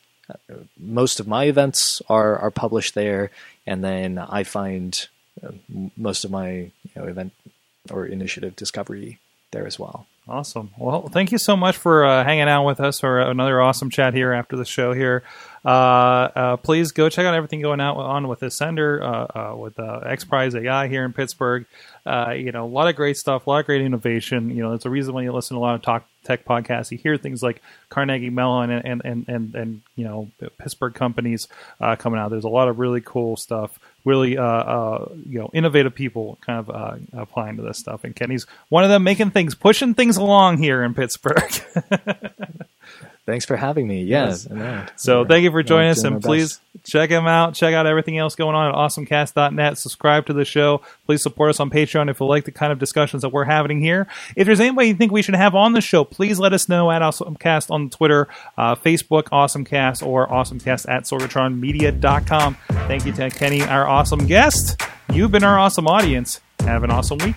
most 0.81 1.21
of 1.21 1.29
my 1.29 1.45
events 1.45 2.01
are 2.09 2.38
are 2.38 2.51
published 2.51 2.95
there, 2.95 3.31
and 3.66 3.85
then 3.85 4.18
I 4.18 4.42
find 4.42 5.09
uh, 5.45 5.53
most 5.95 6.25
of 6.25 6.31
my 6.31 6.51
you 6.51 6.73
know, 6.97 7.05
event 7.05 7.33
or 7.90 8.07
initiative 8.07 8.57
discovery 8.57 9.18
there 9.53 9.67
as 9.67 9.79
well. 9.79 10.07
Awesome. 10.29 10.71
Well, 10.79 11.09
thank 11.09 11.33
you 11.33 11.38
so 11.38 11.57
much 11.57 11.77
for 11.77 12.05
uh, 12.05 12.25
hanging 12.25 12.49
out 12.49 12.65
with 12.65 12.81
us 12.81 13.01
for 13.01 13.21
another 13.21 13.61
awesome 13.61 13.91
chat 13.91 14.15
here 14.15 14.33
after 14.33 14.57
the 14.57 14.65
show 14.65 14.93
here. 14.93 15.25
Uh, 15.65 15.69
uh, 16.35 16.57
please 16.57 16.93
go 16.93 17.09
check 17.09 17.27
out 17.27 17.35
everything 17.35 17.61
going 17.61 17.81
out 17.81 17.97
on 17.97 18.29
with 18.29 18.41
Ascender, 18.41 19.01
uh, 19.01 19.38
uh, 19.38 19.57
with 19.57 19.79
uh, 19.79 20.01
X 20.07 20.25
Prize 20.25 20.55
AI 20.55 20.88
here 20.88 21.05
in 21.05 21.12
Pittsburgh. 21.12 21.67
You 22.07 22.53
know, 22.53 22.65
a 22.65 22.67
lot 22.67 22.88
of 22.88 22.97
great 22.97 23.17
stuff, 23.17 23.47
a 23.47 23.51
lot 23.51 23.61
of 23.61 23.67
great 23.67 23.83
innovation. 23.83 24.51
You 24.51 24.62
know, 24.62 24.71
there's 24.71 24.87
a 24.87 24.91
reason 24.91 25.15
why 25.15 25.23
you 25.23 25.33
listen 25.33 25.57
to 25.57 25.61
a 25.61 25.62
lot 25.62 25.75
of 25.75 25.83
talk 25.83 26.07
tech 26.25 26.45
podcasts, 26.45 26.91
you 26.91 26.99
hear 26.99 27.17
things 27.17 27.43
like 27.43 27.61
Carnegie 27.88 28.31
Mellon 28.31 28.71
and 28.71 28.85
and 28.85 29.03
and 29.05 29.29
and, 29.29 29.55
and 29.55 29.81
you 29.97 30.05
know 30.05 30.31
Pittsburgh 30.59 30.95
companies 30.95 31.49
uh, 31.81 31.97
coming 31.97 32.19
out. 32.19 32.31
There's 32.31 32.45
a 32.45 32.49
lot 32.49 32.69
of 32.69 32.79
really 32.79 33.01
cool 33.01 33.37
stuff, 33.37 33.79
really 34.05 34.37
uh, 34.37 34.45
uh, 34.45 35.09
you 35.29 35.38
know 35.38 35.51
innovative 35.53 35.95
people 35.95 36.38
kind 36.45 36.59
of 36.59 36.71
uh, 36.71 36.97
applying 37.12 37.57
to 37.57 37.62
this 37.62 37.79
stuff. 37.79 38.05
And 38.05 38.15
Kenny's 38.15 38.47
one 38.69 38.85
of 38.85 38.91
them, 38.91 39.03
making 39.03 39.31
things, 39.31 39.55
pushing 39.55 39.95
things 39.95 40.17
along 40.17 40.59
here 40.59 40.83
in 40.83 40.95
Pittsburgh. 40.95 41.53
Thanks 43.25 43.45
for 43.45 43.55
having 43.57 43.87
me. 43.87 44.03
Yeah. 44.03 44.27
Yes. 44.27 44.49
So 44.97 45.19
We're- 45.19 45.29
thank 45.29 45.45
you 45.45 45.53
for 45.53 45.63
joining 45.63 45.91
us, 45.91 46.03
and 46.03 46.21
please 46.21 46.57
best. 46.75 46.85
check 46.91 47.09
him 47.09 47.29
out. 47.29 47.55
Check 47.55 47.73
out 47.73 47.87
everything 47.87 48.19
else 48.19 48.35
going 48.35 48.57
on 48.57 48.69
at 48.71 48.75
awesomecast.net. 48.75 49.79
Subscribe 49.79 50.27
to 50.27 50.33
the 50.33 50.45
show. 50.45 50.81
Please 51.07 51.23
support 51.23 51.51
us 51.51 51.61
on 51.61 51.71
Patreon 51.71 52.11
if 52.11 52.19
you 52.19 52.27
like 52.27 52.47
the 52.47 52.51
kind 52.51 52.73
of 52.73 52.81
discussions 52.81 53.23
that 53.23 53.29
we're 53.29 53.45
having 53.45 53.81
here. 53.81 54.09
If 54.35 54.47
there's 54.47 54.59
anybody 54.59 54.89
you 54.89 54.95
think 54.95 55.13
we 55.13 55.23
should 55.23 55.37
have 55.37 55.55
on 55.55 55.73
the 55.73 55.81
show, 55.81 56.03
please 56.05 56.41
let 56.41 56.53
us 56.53 56.69
know 56.69 56.91
at 56.91 57.01
awesomecast 57.01 57.71
on 57.71 57.91
Twitter, 57.91 58.27
uh, 58.59 58.75
Facebook, 58.75 59.25
awesomecast, 59.31 60.05
or 60.05 60.27
awesomecast 60.27 60.89
at 60.89 61.05
sorgatronmedia.com. 61.05 62.57
Thank 62.89 63.07
you 63.07 63.13
to 63.13 63.31
Kenny, 63.31 63.63
our 63.63 63.87
awesome 63.87 64.27
guest. 64.27 64.83
You've 65.13 65.31
been 65.31 65.45
our 65.45 65.61
awesome 65.61 65.87
audience. 65.87 66.41
Have 66.61 66.83
an 66.83 66.91
awesome 66.91 67.19
week. 67.19 67.37